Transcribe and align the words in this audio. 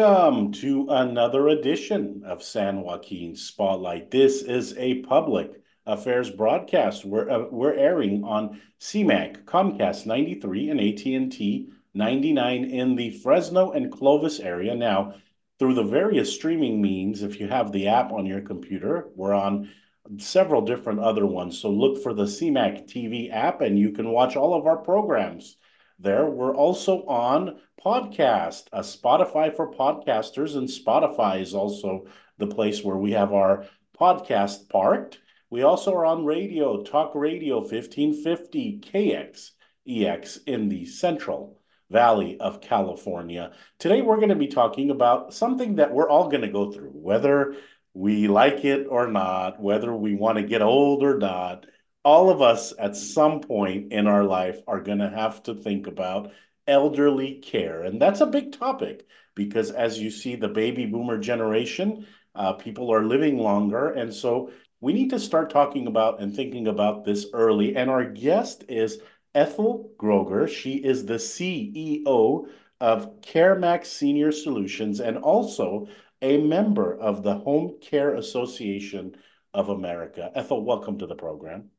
Welcome 0.00 0.52
to 0.52 0.86
another 0.88 1.48
edition 1.48 2.22
of 2.24 2.42
San 2.42 2.80
Joaquin 2.80 3.36
Spotlight. 3.36 4.10
This 4.10 4.40
is 4.40 4.74
a 4.78 5.02
public 5.02 5.60
affairs 5.84 6.30
broadcast. 6.30 7.04
We're, 7.04 7.28
uh, 7.28 7.44
we're 7.50 7.74
airing 7.74 8.24
on 8.24 8.62
CMAC, 8.80 9.44
Comcast 9.44 10.06
93, 10.06 10.70
and 10.70 10.80
AT&T 10.80 11.68
99 11.92 12.64
in 12.64 12.96
the 12.96 13.10
Fresno 13.10 13.72
and 13.72 13.92
Clovis 13.92 14.40
area. 14.40 14.74
Now, 14.74 15.16
through 15.58 15.74
the 15.74 15.84
various 15.84 16.34
streaming 16.34 16.80
means, 16.80 17.22
if 17.22 17.38
you 17.38 17.48
have 17.48 17.70
the 17.70 17.88
app 17.88 18.10
on 18.10 18.24
your 18.24 18.40
computer, 18.40 19.10
we're 19.14 19.34
on 19.34 19.68
several 20.16 20.62
different 20.62 21.00
other 21.00 21.26
ones. 21.26 21.58
So 21.58 21.68
look 21.68 22.02
for 22.02 22.14
the 22.14 22.24
CMAC 22.24 22.88
TV 22.90 23.30
app 23.30 23.60
and 23.60 23.78
you 23.78 23.92
can 23.92 24.08
watch 24.08 24.34
all 24.34 24.54
of 24.54 24.66
our 24.66 24.78
programs 24.78 25.58
there. 26.00 26.26
We're 26.26 26.54
also 26.54 27.04
on 27.06 27.58
podcast, 27.84 28.64
a 28.72 28.80
Spotify 28.80 29.54
for 29.54 29.72
podcasters, 29.72 30.56
and 30.56 30.68
Spotify 30.68 31.40
is 31.40 31.54
also 31.54 32.06
the 32.38 32.46
place 32.46 32.82
where 32.82 32.96
we 32.96 33.12
have 33.12 33.32
our 33.32 33.66
podcast 33.98 34.68
parked. 34.68 35.20
We 35.50 35.62
also 35.62 35.92
are 35.94 36.06
on 36.06 36.24
radio, 36.24 36.82
Talk 36.82 37.14
Radio 37.14 37.58
1550 37.58 38.80
KX 38.80 39.50
EX 39.88 40.36
in 40.46 40.68
the 40.68 40.86
Central 40.86 41.58
Valley 41.90 42.38
of 42.38 42.60
California. 42.60 43.52
Today 43.78 44.00
we're 44.00 44.16
going 44.16 44.28
to 44.28 44.36
be 44.36 44.46
talking 44.46 44.90
about 44.90 45.34
something 45.34 45.76
that 45.76 45.92
we're 45.92 46.08
all 46.08 46.28
going 46.28 46.42
to 46.42 46.48
go 46.48 46.70
through, 46.70 46.90
whether 46.90 47.56
we 47.92 48.28
like 48.28 48.64
it 48.64 48.86
or 48.88 49.08
not, 49.08 49.60
whether 49.60 49.92
we 49.92 50.14
want 50.14 50.38
to 50.38 50.44
get 50.44 50.62
old 50.62 51.02
or 51.02 51.18
not 51.18 51.66
all 52.04 52.30
of 52.30 52.40
us 52.40 52.72
at 52.78 52.96
some 52.96 53.40
point 53.40 53.92
in 53.92 54.06
our 54.06 54.24
life 54.24 54.60
are 54.66 54.80
going 54.80 54.98
to 54.98 55.10
have 55.10 55.42
to 55.42 55.54
think 55.54 55.86
about 55.86 56.32
elderly 56.66 57.34
care. 57.34 57.82
And 57.82 58.00
that's 58.00 58.20
a 58.20 58.26
big 58.26 58.52
topic 58.52 59.06
because 59.34 59.70
as 59.70 59.98
you 59.98 60.10
see, 60.10 60.36
the 60.36 60.48
baby 60.48 60.86
boomer 60.86 61.18
generation, 61.18 62.06
uh, 62.34 62.54
people 62.54 62.92
are 62.92 63.04
living 63.04 63.38
longer. 63.38 63.88
And 63.92 64.12
so 64.12 64.50
we 64.80 64.92
need 64.92 65.10
to 65.10 65.18
start 65.18 65.50
talking 65.50 65.86
about 65.86 66.20
and 66.20 66.34
thinking 66.34 66.68
about 66.68 67.04
this 67.04 67.26
early. 67.34 67.76
And 67.76 67.90
our 67.90 68.04
guest 68.04 68.64
is 68.68 69.00
Ethel 69.34 69.92
Groger. 69.98 70.48
She 70.48 70.76
is 70.76 71.04
the 71.04 71.14
CEO 71.14 72.46
of 72.80 73.20
CareMax 73.20 73.86
Senior 73.86 74.32
Solutions 74.32 75.00
and 75.00 75.18
also 75.18 75.86
a 76.22 76.38
member 76.38 76.98
of 76.98 77.22
the 77.22 77.34
Home 77.34 77.76
Care 77.80 78.14
Association 78.14 79.16
of 79.52 79.68
America. 79.68 80.30
Ethel, 80.34 80.64
welcome 80.64 80.98
to 80.98 81.06
the 81.06 81.14
program. 81.14 81.70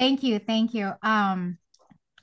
Thank 0.00 0.22
you. 0.22 0.38
Thank 0.38 0.72
you. 0.72 0.94
Um, 1.02 1.58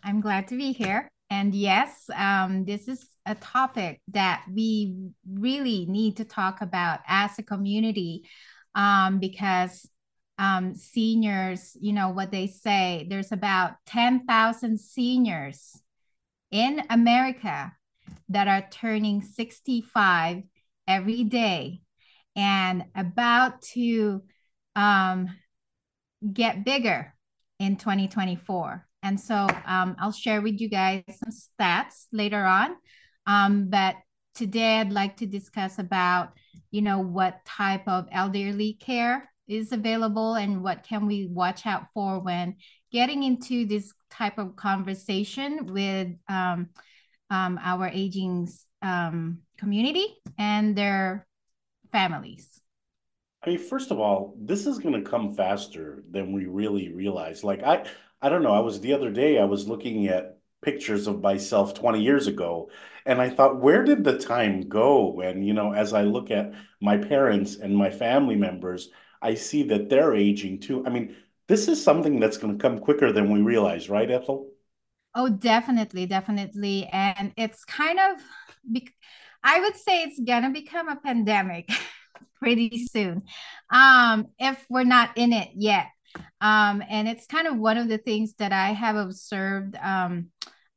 I'm 0.03 0.19
glad 0.19 0.47
to 0.47 0.57
be 0.57 0.71
here. 0.71 1.11
And 1.29 1.53
yes, 1.53 2.09
um, 2.15 2.65
this 2.65 2.87
is 2.87 3.07
a 3.27 3.35
topic 3.35 4.01
that 4.07 4.43
we 4.51 5.11
really 5.31 5.85
need 5.85 6.17
to 6.17 6.25
talk 6.25 6.61
about 6.61 7.01
as 7.07 7.37
a 7.37 7.43
community 7.43 8.27
um, 8.73 9.19
because 9.19 9.87
um, 10.39 10.73
seniors, 10.73 11.77
you 11.79 11.93
know, 11.93 12.09
what 12.09 12.31
they 12.31 12.47
say, 12.47 13.05
there's 13.11 13.31
about 13.31 13.73
10,000 13.85 14.79
seniors 14.79 15.79
in 16.49 16.81
America 16.89 17.73
that 18.29 18.47
are 18.47 18.65
turning 18.71 19.21
65 19.21 20.41
every 20.87 21.23
day 21.25 21.81
and 22.35 22.85
about 22.95 23.61
to 23.73 24.23
um, 24.75 25.29
get 26.33 26.65
bigger 26.65 27.13
in 27.59 27.75
2024. 27.77 28.85
And 29.03 29.19
so 29.19 29.47
um, 29.65 29.95
I'll 29.99 30.11
share 30.11 30.41
with 30.41 30.59
you 30.59 30.69
guys 30.69 31.03
some 31.07 31.31
stats 31.31 32.07
later 32.11 32.43
on. 32.43 32.75
Um, 33.25 33.69
but 33.69 33.95
today 34.35 34.79
I'd 34.79 34.91
like 34.91 35.17
to 35.17 35.25
discuss 35.25 35.79
about, 35.79 36.33
you 36.71 36.81
know, 36.81 36.99
what 36.99 37.43
type 37.45 37.87
of 37.87 38.07
elderly 38.11 38.73
care 38.73 39.29
is 39.47 39.71
available 39.71 40.35
and 40.35 40.63
what 40.63 40.83
can 40.83 41.07
we 41.07 41.27
watch 41.27 41.65
out 41.65 41.85
for 41.93 42.19
when 42.19 42.55
getting 42.91 43.23
into 43.23 43.65
this 43.65 43.93
type 44.09 44.37
of 44.37 44.55
conversation 44.55 45.67
with 45.67 46.09
um, 46.27 46.69
um 47.29 47.59
our 47.61 47.87
aging 47.87 48.47
um, 48.81 49.39
community 49.57 50.05
and 50.37 50.75
their 50.75 51.27
families. 51.91 52.61
I 53.43 53.49
mean, 53.49 53.59
first 53.59 53.91
of 53.91 53.99
all, 53.99 54.35
this 54.39 54.65
is 54.65 54.79
going 54.79 55.01
to 55.01 55.09
come 55.09 55.33
faster 55.35 56.03
than 56.09 56.33
we 56.33 56.45
really 56.45 56.89
realize. 56.91 57.43
Like 57.43 57.63
I, 57.63 57.85
I 58.21 58.29
don't 58.29 58.43
know. 58.43 58.53
I 58.53 58.59
was 58.59 58.79
the 58.81 58.93
other 58.93 59.11
day. 59.11 59.39
I 59.39 59.45
was 59.45 59.67
looking 59.67 60.07
at 60.07 60.39
pictures 60.61 61.07
of 61.07 61.21
myself 61.21 61.73
20 61.73 62.01
years 62.01 62.27
ago, 62.27 62.69
and 63.05 63.21
I 63.21 63.29
thought, 63.29 63.61
where 63.61 63.83
did 63.83 64.03
the 64.03 64.17
time 64.17 64.61
go? 64.67 65.21
And 65.21 65.45
you 65.45 65.53
know, 65.53 65.73
as 65.73 65.93
I 65.93 66.03
look 66.03 66.31
at 66.31 66.53
my 66.81 66.97
parents 66.97 67.55
and 67.57 67.75
my 67.75 67.89
family 67.89 68.35
members, 68.35 68.89
I 69.21 69.35
see 69.35 69.63
that 69.63 69.89
they're 69.89 70.15
aging 70.15 70.59
too. 70.59 70.85
I 70.85 70.89
mean, 70.89 71.15
this 71.47 71.67
is 71.67 71.81
something 71.83 72.19
that's 72.19 72.37
going 72.37 72.57
to 72.57 72.61
come 72.61 72.79
quicker 72.79 73.11
than 73.11 73.31
we 73.31 73.41
realize, 73.41 73.89
right, 73.89 74.09
Ethel? 74.09 74.51
Oh, 75.15 75.29
definitely, 75.29 76.05
definitely, 76.05 76.87
and 76.91 77.33
it's 77.37 77.65
kind 77.65 77.99
of. 77.99 78.21
I 79.43 79.59
would 79.59 79.75
say 79.77 80.03
it's 80.03 80.19
gonna 80.19 80.49
become 80.51 80.89
a 80.89 80.95
pandemic. 80.97 81.69
pretty 82.39 82.85
soon 82.87 83.23
um, 83.71 84.27
if 84.39 84.63
we're 84.69 84.83
not 84.83 85.17
in 85.17 85.33
it 85.33 85.49
yet. 85.55 85.87
Um, 86.41 86.83
and 86.89 87.07
it's 87.07 87.27
kind 87.27 87.47
of 87.47 87.57
one 87.57 87.77
of 87.77 87.89
the 87.89 87.97
things 87.97 88.35
that 88.35 88.51
I 88.51 88.69
have 88.69 88.95
observed 88.95 89.75
um, 89.81 90.27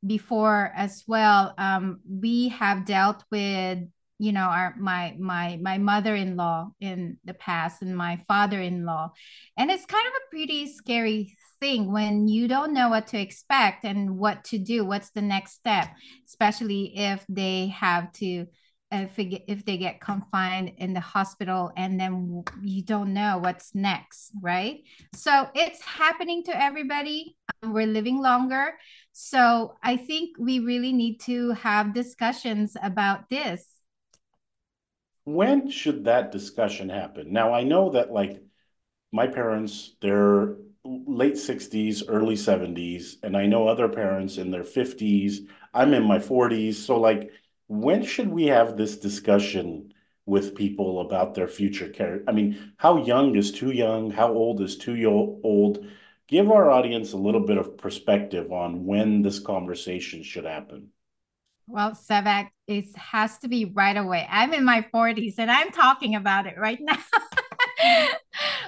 before 0.07 0.73
as 0.75 1.05
well. 1.07 1.55
Um, 1.57 2.01
we 2.09 2.49
have 2.49 2.85
dealt 2.85 3.25
with 3.31 3.81
you 4.21 4.33
know 4.33 4.43
our 4.43 4.75
my 4.79 5.17
my 5.19 5.59
my 5.63 5.79
mother-in-law 5.79 6.71
in 6.79 7.17
the 7.25 7.33
past 7.33 7.81
and 7.81 7.97
my 7.97 8.23
father-in-law 8.29 9.11
and 9.57 9.71
it's 9.71 9.87
kind 9.87 10.07
of 10.07 10.13
a 10.13 10.31
pretty 10.31 10.71
scary 10.71 11.35
thing 11.59 11.91
when 11.91 12.29
you 12.29 12.47
don't 12.47 12.75
know 12.75 12.91
what 12.91 13.07
to 13.07 13.19
expect 13.19 13.85
and 13.87 14.19
what 14.19 14.45
to 14.45 14.59
do 14.59 14.85
what's 14.85 15.11
the 15.11 15.23
next 15.23 15.53
step 15.55 15.89
especially 16.27 16.93
if 16.99 17.25
they 17.31 17.69
have 17.69 18.13
to 18.13 18.47
if, 18.91 19.19
it, 19.19 19.45
if 19.47 19.65
they 19.65 19.77
get 19.77 20.01
confined 20.01 20.73
in 20.79 20.93
the 20.93 21.01
hospital 21.01 21.73
and 21.77 21.99
then 21.99 22.45
you 22.63 22.83
don't 22.83 23.15
know 23.15 23.39
what's 23.39 23.75
next, 23.75 24.33
right? 24.41 24.83
So 25.15 25.49
it's 25.55 25.81
happening 25.83 26.43
to 26.45 26.63
everybody. 26.63 27.37
Um, 27.63 27.73
we're 27.73 27.87
living 27.87 28.21
longer. 28.21 28.75
So 29.13 29.77
I 29.83 29.97
think 29.97 30.37
we 30.39 30.61
really 30.61 30.93
need 30.93 31.21
to 31.21 31.53
have 31.53 31.95
discussions 31.95 32.77
about 32.83 33.29
this. 33.29 33.67
When 35.25 35.71
should 35.71 36.05
that 36.05 36.33
discussion 36.33 36.89
happen? 36.89 37.33
Now, 37.33 37.53
I 37.53 37.63
know 37.63 37.91
that 37.91 38.13
like 38.13 38.43
my 39.13 39.27
parents, 39.27 39.97
they're 40.01 40.57
late 40.85 41.37
60s, 41.37 42.03
early 42.09 42.37
70s, 42.37 43.17
and 43.23 43.37
I 43.37 43.47
know 43.47 43.69
other 43.69 43.89
parents 43.89 44.39
in 44.39 44.51
their 44.51 44.65
50s. 44.65 45.47
I'm 45.75 45.95
in 45.95 46.05
my 46.05 46.19
40s. 46.19 46.75
So, 46.75 46.99
like, 46.99 47.31
when 47.71 48.03
should 48.03 48.29
we 48.29 48.47
have 48.47 48.77
this 48.77 48.97
discussion 48.97 49.93
with 50.27 50.57
people 50.57 51.03
about 51.03 51.37
their 51.37 51.47
future 51.47 51.89
care? 51.89 52.21
I 52.27 52.33
mean, 52.33 52.73
how 52.79 53.05
young 53.05 53.37
is 53.37 53.53
too 53.53 53.71
young? 53.71 54.11
How 54.11 54.33
old 54.33 54.61
is 54.61 54.77
too 54.77 55.07
old? 55.45 55.87
Give 56.27 56.51
our 56.51 56.69
audience 56.69 57.13
a 57.13 57.17
little 57.17 57.47
bit 57.47 57.59
of 57.59 57.79
perspective 57.79 58.51
on 58.51 58.87
when 58.87 59.23
this 59.23 59.39
conversation 59.39 60.25
should 60.25 60.47
happen. 60.47 60.89
Well, 61.69 61.93
Sevag, 61.93 62.49
it 62.67 62.97
has 62.97 63.39
to 63.39 63.49
be 63.49 63.67
right 63.67 63.97
away. 63.97 64.27
I'm 64.29 64.53
in 64.53 64.65
my 64.65 64.85
40s 64.93 65.39
and 65.39 65.49
I'm 65.49 65.71
talking 65.71 66.17
about 66.17 66.49
it 66.49 66.59
right 66.59 66.81
now. 66.81 66.99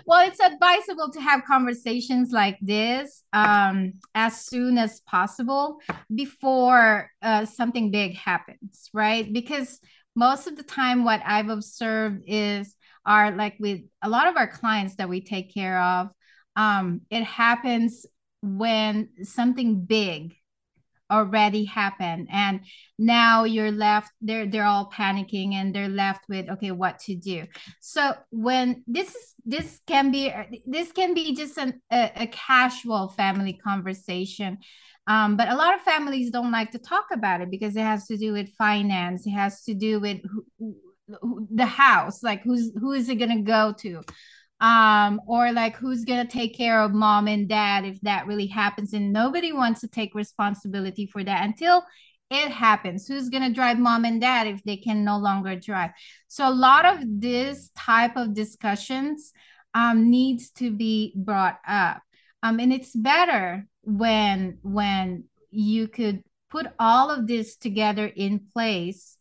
well, 0.06 0.26
it's 0.26 0.40
advisable 0.40 1.10
to 1.12 1.20
have 1.20 1.44
conversations 1.44 2.30
like 2.30 2.58
this 2.60 3.24
um, 3.32 3.92
as 4.14 4.44
soon 4.44 4.78
as 4.78 5.00
possible 5.00 5.78
before 6.14 7.10
uh, 7.22 7.44
something 7.44 7.90
big 7.90 8.14
happens, 8.14 8.88
right? 8.92 9.32
Because 9.32 9.80
most 10.14 10.46
of 10.46 10.56
the 10.56 10.62
time, 10.62 11.04
what 11.04 11.22
I've 11.24 11.48
observed 11.48 12.22
is 12.26 12.76
are 13.04 13.32
like 13.32 13.56
with 13.58 13.80
a 14.02 14.08
lot 14.08 14.28
of 14.28 14.36
our 14.36 14.46
clients 14.46 14.96
that 14.96 15.08
we 15.08 15.20
take 15.20 15.52
care 15.52 15.80
of, 15.80 16.08
um, 16.56 17.00
it 17.10 17.24
happens 17.24 18.06
when 18.42 19.08
something 19.22 19.84
big 19.84 20.34
already 21.12 21.64
happened. 21.64 22.28
And 22.32 22.60
now 22.98 23.44
you're 23.44 23.70
left 23.70 24.10
they're 24.20 24.46
they're 24.46 24.64
all 24.64 24.90
panicking 24.90 25.54
and 25.54 25.74
they're 25.74 25.88
left 25.88 26.24
with 26.28 26.48
okay 26.48 26.70
what 26.70 26.98
to 27.00 27.14
do. 27.14 27.46
So 27.80 28.14
when 28.30 28.82
this 28.86 29.14
is 29.14 29.34
this 29.44 29.80
can 29.86 30.10
be 30.10 30.32
this 30.66 30.92
can 30.92 31.14
be 31.14 31.34
just 31.34 31.58
an, 31.58 31.80
a, 31.92 32.10
a 32.16 32.26
casual 32.26 33.08
family 33.08 33.52
conversation. 33.52 34.58
Um, 35.06 35.36
but 35.36 35.48
a 35.48 35.56
lot 35.56 35.74
of 35.74 35.80
families 35.80 36.30
don't 36.30 36.52
like 36.52 36.70
to 36.72 36.78
talk 36.78 37.06
about 37.12 37.40
it 37.40 37.50
because 37.50 37.74
it 37.76 37.82
has 37.82 38.06
to 38.06 38.16
do 38.16 38.32
with 38.32 38.54
finance. 38.56 39.26
It 39.26 39.30
has 39.30 39.64
to 39.64 39.74
do 39.74 39.98
with 39.98 40.20
who, 40.58 40.76
who, 41.20 41.48
the 41.50 41.66
house 41.66 42.22
like 42.22 42.42
who's 42.42 42.72
who 42.78 42.92
is 42.92 43.08
it 43.08 43.16
going 43.16 43.36
to 43.36 43.42
go 43.42 43.74
to 43.78 44.02
um, 44.62 45.20
or 45.26 45.52
like 45.52 45.76
who's 45.76 46.06
gonna 46.06 46.26
take 46.26 46.56
care 46.56 46.80
of 46.80 46.94
mom 46.94 47.28
and 47.28 47.48
dad 47.48 47.84
if 47.84 48.00
that 48.00 48.26
really 48.26 48.46
happens 48.46 48.94
and 48.94 49.12
nobody 49.12 49.52
wants 49.52 49.80
to 49.82 49.88
take 49.88 50.14
responsibility 50.14 51.04
for 51.04 51.22
that 51.22 51.44
until 51.44 51.84
it 52.32 52.50
happens. 52.50 53.06
Who's 53.06 53.28
going 53.28 53.42
to 53.42 53.52
drive 53.52 53.78
mom 53.78 54.04
and 54.04 54.20
dad 54.20 54.46
if 54.46 54.62
they 54.64 54.76
can 54.76 55.04
no 55.04 55.18
longer 55.18 55.54
drive? 55.56 55.90
So 56.28 56.48
a 56.48 56.50
lot 56.50 56.86
of 56.86 57.00
this 57.02 57.70
type 57.76 58.16
of 58.16 58.34
discussions 58.34 59.32
um, 59.74 60.10
needs 60.10 60.50
to 60.52 60.70
be 60.70 61.12
brought 61.14 61.58
up. 61.66 62.02
Um, 62.42 62.58
and 62.58 62.72
it's 62.72 62.94
better 62.94 63.66
when 63.82 64.58
when 64.62 65.24
you 65.50 65.88
could 65.88 66.22
put 66.50 66.66
all 66.78 67.10
of 67.10 67.26
this 67.26 67.56
together 67.56 68.06
in 68.06 68.40
place 68.52 69.16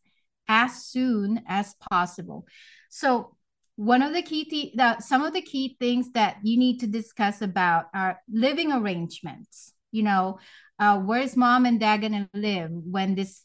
as 0.48 0.86
soon 0.86 1.44
as 1.48 1.76
possible. 1.90 2.46
So 2.90 3.36
one 3.76 4.02
of 4.02 4.14
the 4.14 4.22
key 4.22 4.46
th- 4.46 4.74
that 4.76 5.04
some 5.04 5.24
of 5.24 5.34
the 5.34 5.42
key 5.42 5.76
things 5.80 6.12
that 6.12 6.38
you 6.44 6.58
need 6.58 6.80
to 6.80 6.88
discuss 6.88 7.42
about 7.42 7.86
are 7.94 8.20
living 8.32 8.72
arrangements 8.72 9.74
you 9.92 10.04
know 10.04 10.40
uh, 10.80 10.98
where's 11.00 11.38
mom 11.38 11.66
and 11.66 11.80
dad 11.80 12.02
gonna 12.02 12.30
live 12.34 12.72
when 12.72 13.16
this 13.16 13.44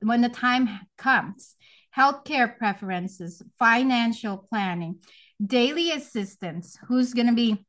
when 0.00 0.20
the 0.20 0.28
time 0.28 0.68
comes 0.98 1.56
healthcare 1.96 2.56
preferences 2.56 3.42
financial 3.58 4.46
planning 4.48 4.98
daily 5.44 5.90
assistance 5.90 6.78
who's 6.86 7.14
gonna 7.14 7.34
be 7.34 7.64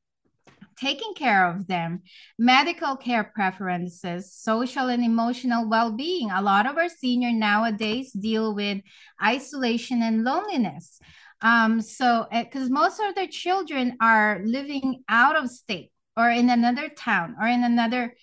taking 0.82 1.14
care 1.14 1.48
of 1.48 1.68
them, 1.68 2.02
medical 2.40 2.96
care 2.96 3.24
preferences, 3.24 4.34
social 4.34 4.88
and 4.88 5.04
emotional 5.04 5.70
well 5.70 5.92
being. 5.92 6.32
A 6.32 6.42
lot 6.42 6.66
of 6.66 6.78
our 6.78 6.90
senior 6.90 7.32
nowadays 7.32 8.12
deal 8.12 8.56
with 8.56 8.80
isolation 9.24 10.02
and 10.02 10.24
loneliness. 10.24 11.00
Um, 11.42 11.82
so, 11.82 12.28
because 12.32 12.68
eh, 12.68 12.74
most 12.74 13.00
of 13.00 13.16
their 13.16 13.28
children 13.28 13.98
are 14.00 14.42
living 14.44 15.04
out 15.10 15.36
of 15.36 15.50
state 15.50 15.92
or 16.16 16.30
in 16.30 16.50
another 16.50 16.90
town 16.90 17.36
or 17.40 17.48
in 17.48 17.64
another, 17.64 18.16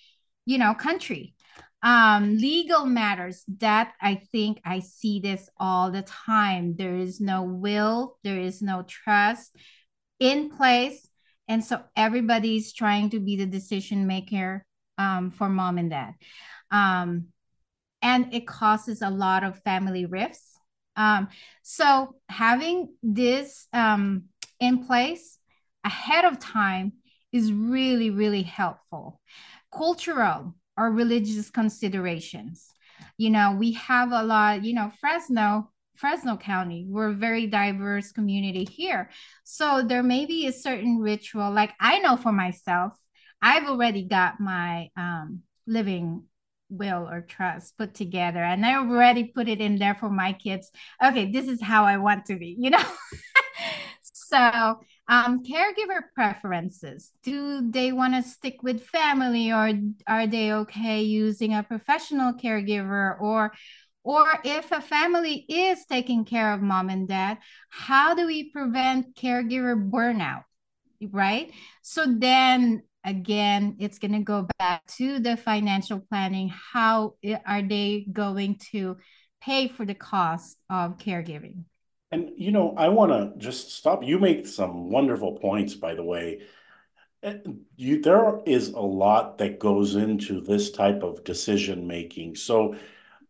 you 0.45 0.57
know, 0.57 0.73
country. 0.73 1.35
Um, 1.81 2.37
legal 2.37 2.85
matters 2.85 3.43
that 3.59 3.93
I 4.01 4.21
think 4.31 4.59
I 4.65 4.79
see 4.79 5.21
this 5.21 5.49
all 5.57 5.91
the 5.91 6.01
time. 6.01 6.75
There 6.77 6.95
is 6.95 7.21
no 7.21 7.43
will, 7.43 8.17
there 8.23 8.39
is 8.39 8.61
no 8.61 8.83
trust 8.83 9.55
in 10.19 10.49
place. 10.49 11.07
And 11.47 11.63
so 11.63 11.81
everybody's 11.95 12.73
trying 12.73 13.09
to 13.11 13.19
be 13.19 13.37
the 13.37 13.45
decision 13.45 14.07
maker 14.07 14.65
um, 14.97 15.31
for 15.31 15.49
mom 15.49 15.77
and 15.77 15.89
dad. 15.89 16.13
Um, 16.69 17.27
and 18.01 18.33
it 18.33 18.45
causes 18.45 19.01
a 19.01 19.09
lot 19.09 19.43
of 19.43 19.63
family 19.63 20.05
rifts 20.05 20.58
um, 20.99 21.29
so 21.63 22.15
having 22.27 22.93
this 23.01 23.67
um, 23.71 24.25
in 24.59 24.85
place 24.85 25.37
ahead 25.85 26.25
of 26.25 26.39
time 26.39 26.91
is 27.31 27.53
really, 27.53 28.09
really 28.09 28.43
helpful. 28.43 29.21
Cultural 29.73 30.55
or 30.77 30.91
religious 30.91 31.49
considerations. 31.49 32.67
You 33.17 33.29
know, 33.29 33.55
we 33.57 33.71
have 33.73 34.11
a 34.11 34.23
lot, 34.23 34.65
you 34.65 34.73
know, 34.73 34.91
Fresno, 34.99 35.71
Fresno 35.95 36.35
County, 36.35 36.85
we're 36.87 37.11
a 37.11 37.13
very 37.13 37.47
diverse 37.47 38.11
community 38.11 38.65
here. 38.65 39.09
So 39.45 39.81
there 39.81 40.03
may 40.03 40.25
be 40.25 40.47
a 40.47 40.51
certain 40.51 40.99
ritual, 40.99 41.51
like 41.51 41.71
I 41.79 41.99
know 41.99 42.17
for 42.17 42.33
myself, 42.33 42.93
I've 43.41 43.69
already 43.69 44.03
got 44.03 44.41
my 44.41 44.89
um, 44.97 45.43
living 45.65 46.23
will 46.69 47.07
or 47.09 47.21
trust 47.21 47.77
put 47.77 47.93
together 47.93 48.43
and 48.43 48.65
i 48.65 48.75
already 48.75 49.23
put 49.23 49.47
it 49.47 49.59
in 49.59 49.77
there 49.77 49.95
for 49.95 50.09
my 50.09 50.33
kids. 50.33 50.71
Okay 51.03 51.31
this 51.31 51.47
is 51.47 51.61
how 51.61 51.83
i 51.83 51.97
want 51.97 52.25
to 52.25 52.35
be 52.35 52.55
you 52.59 52.69
know? 52.69 52.83
So 54.03 54.79
um, 55.07 55.43
caregiver 55.43 56.01
preferences. 56.13 57.11
Do 57.23 57.67
they 57.71 57.91
want 57.91 58.13
to 58.13 58.21
stick 58.21 58.61
with 58.61 58.85
family 58.85 59.51
or 59.51 59.71
are 60.05 60.27
they 60.27 60.53
okay 60.53 61.01
using 61.01 61.55
a 61.55 61.63
professional 61.63 62.33
caregiver? 62.33 63.19
Or 63.19 63.51
or 64.03 64.27
if 64.45 64.71
a 64.71 64.81
family 64.81 65.45
is 65.49 65.83
taking 65.85 66.25
care 66.25 66.53
of 66.53 66.61
mom 66.61 66.89
and 66.89 67.07
dad 67.07 67.37
how 67.69 68.15
do 68.15 68.25
we 68.25 68.49
prevent 68.49 69.13
caregiver 69.15 69.75
burnout 69.75 70.43
right? 71.11 71.51
So 71.81 72.05
then 72.07 72.83
again 73.05 73.75
it's 73.79 73.99
going 73.99 74.11
to 74.11 74.19
go 74.19 74.47
back 74.57 74.85
to 74.85 75.19
the 75.19 75.37
financial 75.37 75.99
planning 75.99 76.49
how 76.49 77.15
are 77.45 77.61
they 77.61 78.05
going 78.11 78.55
to 78.71 78.97
pay 79.41 79.67
for 79.67 79.85
the 79.85 79.95
cost 79.95 80.57
of 80.69 80.97
caregiving? 80.97 81.63
And 82.11 82.31
you 82.37 82.51
know 82.51 82.73
i 82.77 82.89
want 82.89 83.11
to 83.11 83.33
just 83.37 83.71
stop. 83.71 84.03
You 84.03 84.19
make 84.19 84.47
some 84.47 84.89
wonderful 84.89 85.33
points 85.33 85.75
by 85.75 85.93
the 85.93 86.03
way. 86.03 86.41
Eh, 87.23 87.37
you 87.75 88.01
there 88.01 88.39
is 88.45 88.69
a 88.69 88.79
lot 88.79 89.37
that 89.37 89.59
goes 89.59 89.95
into 89.95 90.41
this 90.41 90.71
type 90.71 91.03
of 91.03 91.23
decision 91.23 91.87
making. 91.87 92.35
So 92.35 92.75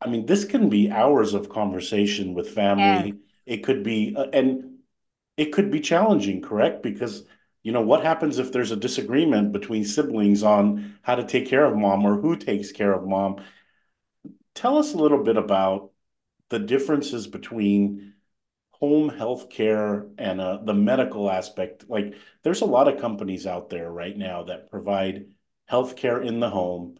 i 0.02 0.08
mean 0.08 0.26
this 0.26 0.46
can 0.46 0.70
be 0.70 0.90
hours 0.90 1.34
of 1.34 1.50
conversation 1.50 2.34
with 2.34 2.52
family. 2.52 3.16
It 3.46 3.58
could 3.64 3.84
be 3.84 4.16
uh, 4.16 4.28
and 4.34 4.80
it 5.38 5.54
could 5.54 5.72
be 5.72 5.80
challenging 5.80 6.42
correct? 6.42 6.84
Because 6.84 7.24
you 7.64 7.72
know, 7.72 7.82
what 7.82 8.04
happens 8.04 8.40
if 8.40 8.52
there's 8.52 8.72
a 8.72 8.78
disagreement 8.78 9.52
between 9.52 9.84
siblings 9.84 10.44
on 10.44 10.98
how 11.02 11.16
to 11.16 11.26
take 11.26 11.48
care 11.48 11.66
of 11.66 11.78
mom 11.78 12.06
or 12.06 12.20
who 12.20 12.36
takes 12.36 12.72
care 12.72 12.94
of 12.94 13.08
mom? 13.08 13.44
Tell 14.56 14.78
us 14.78 14.94
a 14.94 14.98
little 14.98 15.24
bit 15.24 15.38
about 15.38 15.92
the 16.50 16.60
differences 16.60 17.28
between 17.28 18.14
home 18.72 19.10
health 19.10 19.50
care 19.50 20.08
and 20.18 20.40
uh, 20.40 20.60
the 20.64 20.74
medical 20.74 21.30
aspect. 21.30 21.90
Like, 21.90 22.16
there's 22.44 22.62
a 22.62 22.66
lot 22.66 22.88
of 22.88 23.02
companies 23.02 23.46
out 23.46 23.70
there 23.70 23.92
right 23.92 24.18
now 24.18 24.44
that 24.44 24.70
provide 24.70 25.26
health 25.66 25.98
care 25.98 26.22
in 26.22 26.40
the 26.40 26.50
home, 26.50 26.98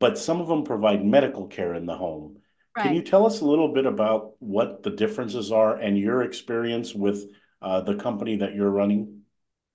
but 0.00 0.18
some 0.18 0.40
of 0.40 0.48
them 0.48 0.64
provide 0.64 1.04
medical 1.04 1.46
care 1.46 1.74
in 1.74 1.84
the 1.84 1.96
home. 1.96 2.38
Right. 2.76 2.84
Can 2.84 2.94
you 2.94 3.02
tell 3.02 3.26
us 3.26 3.40
a 3.40 3.46
little 3.46 3.72
bit 3.72 3.86
about 3.86 4.32
what 4.40 4.82
the 4.82 4.90
differences 4.90 5.52
are 5.52 5.76
and 5.76 5.98
your 5.98 6.22
experience 6.22 6.94
with 6.94 7.26
uh, 7.60 7.82
the 7.82 7.94
company 7.94 8.38
that 8.38 8.54
you're 8.54 8.70
running? 8.70 9.23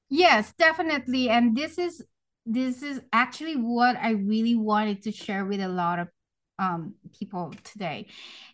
Yes, 0.10 0.54
definitely. 0.58 1.30
And 1.30 1.56
this 1.56 1.78
is 1.78 2.04
this 2.46 2.82
is 2.82 3.02
actually 3.14 3.56
what 3.56 3.96
I 3.98 4.12
really 4.12 4.56
wanted 4.56 5.04
to 5.04 5.12
share 5.12 5.46
with 5.46 5.60
a 5.60 5.68
lot 5.68 6.00
of 6.00 6.08
um, 6.58 6.96
people 7.18 7.54
today 7.64 8.08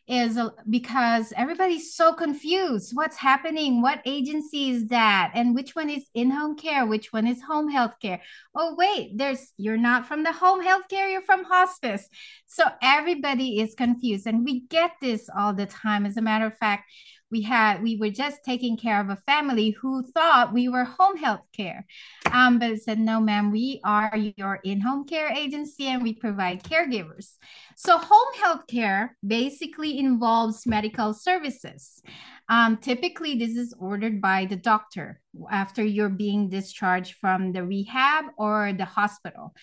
is 0.08 0.40
because 0.70 1.34
everybody's 1.36 1.94
so 1.96 2.14
confused. 2.14 2.92
What's 2.94 3.18
happening? 3.18 3.82
What 3.82 4.02
agency 4.06 4.70
is 4.70 4.88
that? 4.88 5.32
And 5.34 5.56
which 5.56 5.76
one 5.76 5.90
is 5.90 6.06
in-home 6.14 6.58
care? 6.58 6.86
Which 6.86 7.12
one 7.12 7.26
is 7.26 7.42
home 7.42 7.70
health 7.70 7.96
care? 8.02 8.22
Oh, 8.54 8.76
wait, 8.78 9.18
there's 9.18 9.54
you're 9.58 9.78
not 9.78 10.08
from 10.08 10.24
the 10.24 10.32
home 10.32 10.62
health 10.62 10.88
care, 10.90 11.10
you're 11.10 11.22
from 11.22 11.44
hospice. 11.44 12.08
So 12.46 12.66
everybody 12.82 13.60
is 13.60 13.74
confused. 13.74 14.28
And 14.28 14.46
we 14.46 14.62
get 14.62 14.92
this 15.02 15.30
all 15.36 15.54
the 15.54 15.66
time. 15.66 16.06
As 16.06 16.18
a 16.18 16.22
matter 16.22 16.46
of 16.46 16.58
fact, 16.58 16.86
we 17.32 17.42
had 17.42 17.82
we 17.82 17.98
were 17.98 18.10
just 18.10 18.44
taking 18.46 18.78
care 18.78 19.02
of 19.02 19.10
a 19.10 19.16
family 19.16 19.72
who 19.72 20.04
thought 20.14 20.54
we 20.54 20.70
were 20.70 20.84
home 20.84 21.18
health 21.18 21.46
care 21.56 21.86
um, 22.32 22.60
but 22.60 22.72
it 22.72 22.82
said 22.82 23.00
no 23.00 23.20
ma'am 23.20 23.52
we 23.52 23.82
are 23.84 24.16
your 24.38 24.60
in-home 24.64 25.06
care 25.06 25.30
agency 25.30 25.88
and 25.88 26.04
we 26.04 26.14
provide 26.14 26.64
caregivers 26.64 27.38
so 27.76 27.98
home 27.98 28.34
health 28.42 28.68
care 28.68 29.18
basically 29.26 29.95
involves 30.00 30.66
medical 30.66 31.14
services. 31.14 32.02
Um, 32.48 32.78
typically 32.78 33.38
this 33.38 33.56
is 33.56 33.74
ordered 33.80 34.22
by 34.22 34.46
the 34.46 34.56
doctor 34.56 35.20
after 35.52 35.84
you're 35.84 36.10
being 36.10 36.50
discharged 36.50 37.16
from 37.16 37.52
the 37.52 37.64
rehab 37.64 38.26
or 38.38 38.74
the 38.74 38.86
hospital. 38.86 39.54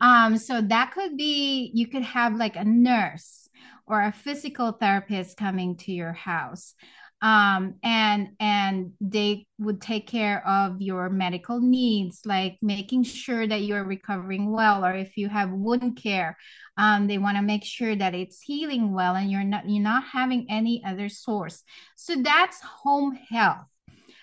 Um, 0.00 0.36
so 0.38 0.60
that 0.60 0.92
could 0.92 1.16
be 1.16 1.72
you 1.74 1.88
could 1.88 2.04
have 2.04 2.36
like 2.36 2.56
a 2.56 2.64
nurse 2.64 3.48
or 3.86 4.02
a 4.02 4.12
physical 4.12 4.72
therapist 4.72 5.36
coming 5.36 5.76
to 5.78 5.92
your 5.92 6.12
house 6.12 6.74
um, 7.20 7.74
and 7.82 8.28
and 8.38 8.92
they 9.00 9.46
would 9.58 9.80
take 9.80 10.06
care 10.06 10.46
of 10.46 10.80
your 10.80 11.10
medical 11.10 11.60
needs 11.60 12.20
like 12.24 12.56
making 12.62 13.02
sure 13.02 13.46
that 13.46 13.62
you're 13.62 13.84
recovering 13.84 14.52
well 14.52 14.84
or 14.84 14.94
if 14.94 15.16
you 15.16 15.28
have 15.28 15.50
wound 15.50 15.96
care 15.96 16.36
um, 16.76 17.08
they 17.08 17.18
want 17.18 17.36
to 17.36 17.42
make 17.42 17.64
sure 17.64 17.96
that 17.96 18.14
it's 18.14 18.40
healing 18.40 18.92
well 18.92 19.16
and 19.16 19.30
you're 19.30 19.42
not 19.42 19.68
you're 19.68 19.82
not 19.82 20.04
having 20.04 20.46
any 20.48 20.82
other 20.86 21.08
source 21.08 21.64
so 21.96 22.14
that's 22.22 22.60
home 22.62 23.18
health. 23.30 23.66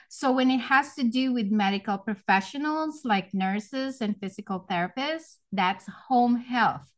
So 0.10 0.32
when 0.32 0.50
it 0.50 0.60
has 0.60 0.96
to 0.96 1.04
do 1.04 1.34
with 1.34 1.52
medical 1.52 1.98
professionals 1.98 3.02
like 3.04 3.34
nurses 3.34 4.02
and 4.02 4.16
physical 4.18 4.66
therapists 4.70 5.38
that's 5.52 5.86
home 6.08 6.38
health. 6.38 6.90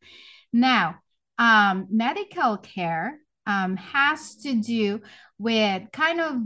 Now 0.53 0.99
um, 1.39 1.87
medical 1.89 2.57
care 2.57 3.19
um, 3.47 3.75
has 3.77 4.35
to 4.35 4.53
do 4.53 5.01
with 5.39 5.83
kind 5.91 6.21
of 6.21 6.41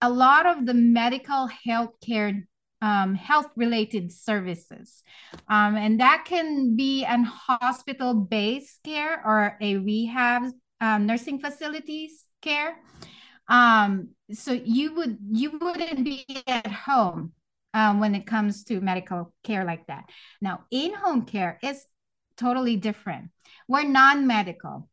a 0.00 0.10
lot 0.10 0.46
of 0.46 0.66
the 0.66 0.74
medical 0.74 1.48
healthcare 1.66 2.44
um, 2.82 3.14
health 3.14 3.48
related 3.56 4.12
services. 4.12 5.02
Um, 5.48 5.76
and 5.76 5.98
that 6.00 6.24
can 6.26 6.76
be 6.76 7.04
an 7.04 7.24
hospital 7.24 8.14
based 8.14 8.82
care 8.84 9.22
or 9.24 9.56
a 9.60 9.78
rehab 9.78 10.44
um, 10.80 11.06
nursing 11.06 11.40
facilities 11.40 12.26
care. 12.42 12.76
Um, 13.48 14.10
so 14.32 14.52
you 14.52 14.94
would 14.94 15.18
you 15.30 15.58
wouldn't 15.58 16.04
be 16.04 16.26
at 16.46 16.66
home 16.66 17.32
um, 17.72 18.00
when 18.00 18.14
it 18.14 18.26
comes 18.26 18.64
to 18.64 18.80
medical 18.80 19.32
care 19.42 19.64
like 19.64 19.86
that. 19.86 20.04
Now, 20.40 20.64
in 20.70 20.92
home 20.94 21.22
care 21.22 21.58
is 21.62 21.86
totally 22.36 22.76
different. 22.76 23.30
We're 23.68 23.84
non 23.84 24.26
medical 24.26 24.88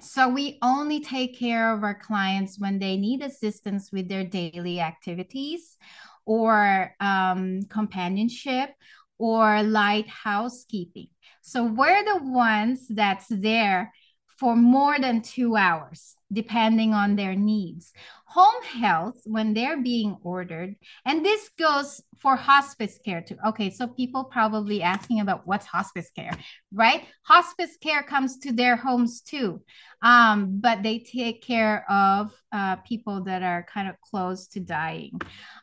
So 0.00 0.28
we 0.28 0.58
only 0.62 1.00
take 1.00 1.38
care 1.38 1.72
of 1.72 1.82
our 1.82 1.94
clients 1.94 2.58
when 2.58 2.78
they 2.78 2.96
need 2.96 3.22
assistance 3.22 3.90
with 3.90 4.08
their 4.08 4.24
daily 4.24 4.80
activities 4.80 5.78
or 6.26 6.94
um, 7.00 7.62
companionship 7.70 8.70
or 9.18 9.62
light 9.62 10.08
housekeeping. 10.08 11.08
So 11.40 11.64
we're 11.64 12.04
the 12.04 12.24
ones 12.24 12.86
that's 12.90 13.26
there 13.30 13.92
for 14.36 14.54
more 14.54 14.98
than 14.98 15.22
two 15.22 15.56
hours, 15.56 16.14
depending 16.30 16.92
on 16.92 17.16
their 17.16 17.34
needs. 17.34 17.92
Home 18.26 18.62
health, 18.62 19.18
when 19.24 19.54
they're 19.54 19.80
being 19.80 20.18
ordered, 20.22 20.76
and 21.06 21.24
this 21.24 21.48
goes 21.58 22.02
for 22.18 22.36
hospice 22.36 22.98
care 23.02 23.22
too. 23.22 23.36
Okay, 23.46 23.70
so 23.70 23.86
people 23.86 24.24
probably 24.24 24.82
asking 24.82 25.20
about 25.20 25.46
what's 25.46 25.64
hospice 25.64 26.10
care, 26.14 26.32
right? 26.72 27.04
Hospice 27.22 27.78
care 27.80 28.02
comes 28.02 28.38
to 28.38 28.52
their 28.52 28.76
homes 28.76 29.22
too, 29.22 29.62
um, 30.02 30.58
but 30.60 30.82
they 30.82 30.98
take 30.98 31.42
care 31.42 31.90
of 31.90 32.30
uh, 32.52 32.76
people 32.76 33.24
that 33.24 33.42
are 33.42 33.66
kind 33.72 33.88
of 33.88 33.98
close 34.02 34.48
to 34.48 34.60
dying. 34.60 35.18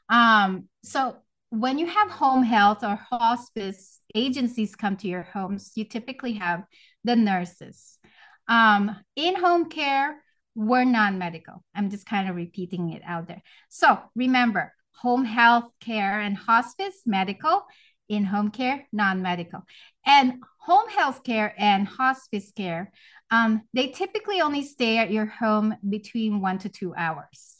Um, 0.09 0.67
so 0.83 1.17
when 1.51 1.77
you 1.77 1.85
have 1.85 2.09
home 2.09 2.41
health 2.41 2.83
or 2.83 2.95
hospice 2.95 3.99
agencies 4.15 4.75
come 4.75 4.97
to 4.97 5.07
your 5.07 5.21
homes, 5.21 5.73
you 5.75 5.85
typically 5.85 6.33
have 6.33 6.63
the 7.03 7.15
nurses 7.15 7.99
um, 8.47 8.95
in 9.15 9.35
home 9.35 9.69
care, 9.69 10.21
we're 10.55 10.85
non 10.85 11.17
medical. 11.17 11.63
I'm 11.73 11.89
just 11.89 12.05
kind 12.05 12.29
of 12.29 12.35
repeating 12.35 12.91
it 12.91 13.01
out 13.05 13.27
there. 13.27 13.41
So 13.69 13.99
remember, 14.15 14.73
home 14.91 15.25
health 15.25 15.69
care 15.79 16.19
and 16.19 16.37
hospice, 16.37 17.01
medical, 17.05 17.65
in 18.09 18.23
home 18.25 18.51
care, 18.51 18.87
non 18.91 19.21
medical. 19.21 19.63
And 20.05 20.43
home 20.59 20.89
health 20.89 21.23
care 21.23 21.53
and 21.57 21.87
hospice 21.87 22.51
care, 22.55 22.91
um, 23.31 23.63
they 23.73 23.87
typically 23.87 24.41
only 24.41 24.63
stay 24.63 24.97
at 24.97 25.11
your 25.11 25.25
home 25.25 25.75
between 25.87 26.41
one 26.41 26.59
to 26.59 26.69
two 26.69 26.93
hours. 26.95 27.57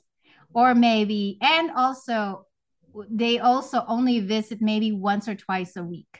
Or 0.53 0.75
maybe, 0.75 1.39
and 1.41 1.71
also, 1.71 2.45
they 3.09 3.39
also 3.39 3.83
only 3.87 4.19
visit 4.19 4.61
maybe 4.61 4.91
once 4.91 5.27
or 5.27 5.33
twice 5.33 5.75
a 5.75 5.83
week. 5.83 6.19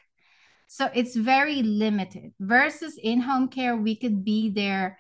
So 0.73 0.89
it's 0.91 1.15
very 1.15 1.61
limited 1.61 2.33
versus 2.39 2.97
in 2.97 3.21
home 3.21 3.47
care, 3.47 3.77
we 3.77 3.95
could 3.95 4.25
be 4.25 4.49
there 4.49 4.97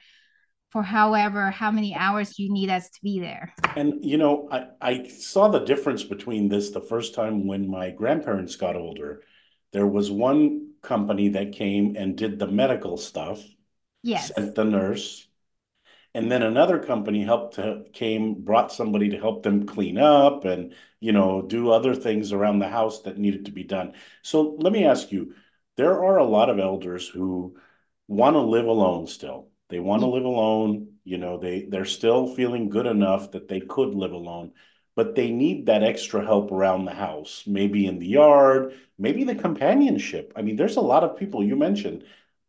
for 0.69 0.83
however 0.83 1.49
how 1.49 1.71
many 1.71 1.95
hours 1.95 2.37
you 2.37 2.53
need 2.53 2.69
us 2.69 2.91
to 2.91 2.99
be 3.01 3.19
there. 3.19 3.51
And 3.75 4.05
you 4.05 4.19
know, 4.19 4.47
I, 4.51 4.67
I 4.79 5.07
saw 5.07 5.47
the 5.47 5.65
difference 5.65 6.03
between 6.03 6.47
this 6.47 6.69
the 6.69 6.79
first 6.79 7.15
time 7.15 7.47
when 7.47 7.67
my 7.67 7.89
grandparents 7.89 8.55
got 8.55 8.75
older. 8.75 9.23
There 9.71 9.87
was 9.87 10.11
one 10.11 10.73
company 10.83 11.29
that 11.29 11.53
came 11.53 11.95
and 11.95 12.15
did 12.15 12.37
the 12.37 12.45
medical 12.45 12.95
stuff. 12.95 13.43
Yes. 14.03 14.31
Sent 14.35 14.53
the 14.53 14.65
nurse. 14.65 15.27
And 16.13 16.31
then 16.31 16.43
another 16.43 16.77
company 16.77 17.23
helped 17.23 17.55
to 17.55 17.85
came, 17.93 18.43
brought 18.43 18.71
somebody 18.71 19.09
to 19.09 19.17
help 19.17 19.41
them 19.41 19.65
clean 19.65 19.97
up 19.97 20.45
and, 20.45 20.75
you 20.99 21.13
know, 21.13 21.41
do 21.41 21.71
other 21.71 21.95
things 21.95 22.31
around 22.31 22.59
the 22.59 22.67
house 22.67 23.01
that 23.01 23.17
needed 23.17 23.45
to 23.45 23.51
be 23.51 23.63
done. 23.63 23.93
So 24.21 24.55
let 24.59 24.71
me 24.71 24.85
ask 24.85 25.11
you, 25.11 25.33
there 25.77 26.03
are 26.03 26.17
a 26.17 26.25
lot 26.25 26.49
of 26.49 26.59
elders 26.59 27.07
who 27.07 27.57
want 28.07 28.35
to 28.35 28.41
live 28.41 28.65
alone 28.65 29.07
still. 29.07 29.49
They 29.69 29.79
want 29.79 30.01
to 30.01 30.07
mm. 30.07 30.13
live 30.13 30.25
alone. 30.25 30.87
You 31.03 31.17
know, 31.17 31.37
they 31.37 31.63
they're 31.63 31.85
still 31.85 32.33
feeling 32.35 32.69
good 32.69 32.85
enough 32.85 33.31
that 33.31 33.47
they 33.47 33.59
could 33.59 33.93
live 33.95 34.11
alone, 34.11 34.51
but 34.95 35.15
they 35.15 35.31
need 35.31 35.65
that 35.65 35.83
extra 35.83 36.23
help 36.23 36.51
around 36.51 36.85
the 36.85 36.93
house, 36.93 37.43
maybe 37.45 37.87
in 37.87 37.99
the 37.99 38.07
yard, 38.07 38.73
maybe 38.97 39.23
the 39.23 39.35
companionship. 39.35 40.33
I 40.35 40.41
mean, 40.41 40.55
there's 40.55 40.77
a 40.77 40.81
lot 40.81 41.03
of 41.03 41.17
people 41.17 41.43
you 41.43 41.55
mentioned 41.55 42.03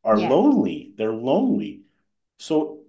are 0.05 0.19
yeah. 0.19 0.29
lonely. 0.29 0.93
They're 0.97 1.13
lonely. 1.13 1.83
So 2.39 2.81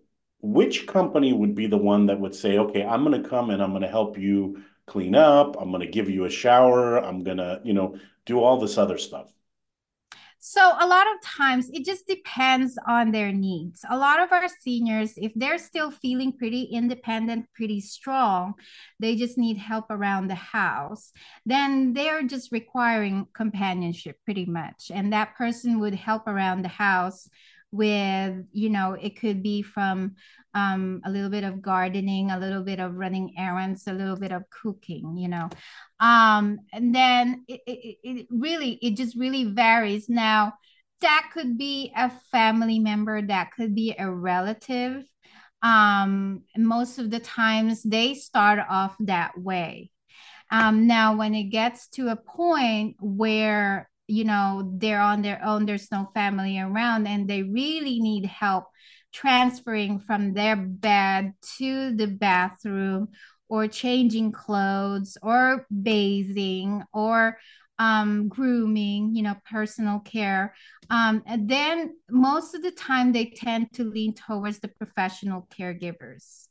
which 0.42 0.86
company 0.86 1.34
would 1.34 1.56
be 1.56 1.68
the 1.68 1.78
one 1.78 2.08
that 2.08 2.20
would 2.20 2.36
say, 2.36 2.58
okay, 2.60 2.84
I'm 2.84 3.04
going 3.04 3.22
to 3.22 3.28
come 3.28 3.50
and 3.50 3.64
I'm 3.64 3.72
going 3.72 3.82
to 3.82 3.88
help 3.88 4.18
you 4.18 4.64
clean 4.86 5.16
up. 5.16 5.56
I'm 5.60 5.72
going 5.72 5.82
to 5.82 5.92
give 5.92 6.10
you 6.10 6.26
a 6.26 6.30
shower. 6.30 6.98
I'm 6.98 7.24
going 7.24 7.38
to, 7.38 7.62
you 7.64 7.74
know, 7.74 7.98
do 8.26 8.40
all 8.42 8.60
this 8.60 8.78
other 8.78 8.98
stuff. 8.98 9.32
So 10.48 10.62
a 10.80 10.86
lot 10.86 11.08
of 11.08 11.20
times 11.24 11.72
it 11.74 11.84
just 11.86 12.06
depends 12.06 12.78
on 12.88 13.10
their 13.10 13.32
needs. 13.32 13.84
A 13.90 13.98
lot 13.98 14.22
of 14.22 14.32
our 14.32 14.48
seniors, 14.48 15.14
if 15.18 15.32
they're 15.34 15.58
still 15.58 15.90
feeling 15.90 16.32
pretty 16.32 16.66
independent, 16.66 17.48
pretty 17.56 17.82
strong, 17.82 18.54
they 19.00 19.16
just 19.16 19.40
need 19.40 19.58
help 19.58 19.90
around 19.90 20.28
the 20.28 20.36
house, 20.36 21.12
then 21.48 21.94
they're 21.94 22.22
just 22.22 22.52
requiring 22.52 23.26
companionship 23.34 24.20
pretty 24.24 24.46
much. 24.46 24.92
And 24.94 25.12
that 25.14 25.34
person 25.36 25.80
would 25.80 25.96
help 25.96 26.28
around 26.28 26.62
the 26.62 26.68
house 26.68 27.28
with 27.72 28.46
you 28.52 28.70
know 28.70 28.94
it 28.94 29.20
could 29.20 29.44
be 29.44 29.62
from 29.62 30.16
um, 30.54 31.02
a 31.06 31.12
little 31.12 31.30
bit 31.30 31.44
of 31.44 31.62
gardening 31.62 32.32
a 32.32 32.40
little 32.40 32.64
bit 32.64 32.80
of 32.80 32.96
running 32.96 33.34
errands 33.38 33.88
a 33.88 33.94
little 33.94 34.16
bit 34.16 34.32
of 34.32 34.44
cooking 34.50 35.18
you 35.18 35.28
know. 35.28 35.50
Um, 36.00 36.60
and 36.74 36.94
then 36.94 37.46
it, 37.48 37.62
it, 37.66 37.98
it 38.04 38.28
really 38.30 38.80
it 38.82 38.96
just 38.96 39.16
really 39.16 39.46
varies. 39.46 40.10
Now 40.10 40.54
that 41.02 41.30
could 41.34 41.58
be 41.58 41.92
a 41.96 42.10
family 42.32 42.80
member 42.80 43.22
that 43.22 43.52
could 43.56 43.76
be 43.76 43.96
a 43.98 44.10
relative. 44.10 45.04
Um, 45.62 46.44
most 46.58 47.00
of 47.00 47.10
the 47.10 47.20
times 47.20 47.84
they 47.84 48.14
start 48.14 48.60
off 48.70 48.96
that 49.00 49.38
way. 49.38 49.92
Um, 50.52 50.88
now 50.88 51.16
when 51.16 51.34
it 51.34 51.46
gets 51.46 51.88
to 51.90 52.10
a 52.10 52.16
point 52.16 52.98
where 53.00 53.90
you 54.08 54.24
know 54.24 54.72
they're 54.78 55.02
on 55.02 55.22
their 55.22 55.44
own 55.44 55.66
there's 55.66 55.92
no 55.92 56.10
family 56.14 56.60
around 56.60 57.08
and 57.08 57.28
they 57.28 57.44
really 57.44 58.00
need 58.00 58.26
help 58.26 58.66
transferring 59.12 60.00
from 60.00 60.34
their 60.34 60.56
bed 60.56 61.34
to 61.58 61.96
the 61.96 62.08
bathroom 62.08 63.08
or 63.48 63.68
changing 63.68 64.32
clothes 64.32 65.18
or 65.22 65.66
bathing 65.84 66.84
or 66.94 67.38
um, 67.78 68.28
grooming, 68.28 69.16
you 69.16 69.24
know, 69.24 69.36
personal 69.50 70.00
care. 70.00 70.54
Um, 70.90 71.24
and 71.26 71.50
then 71.50 71.96
most 72.10 72.56
of 72.56 72.62
the 72.62 72.72
time 72.72 73.12
they 73.12 73.26
tend 73.26 73.72
to 73.74 73.84
lean 73.84 74.14
towards 74.14 74.60
the 74.60 74.70
professional 74.70 75.48
caregivers. 75.58 76.48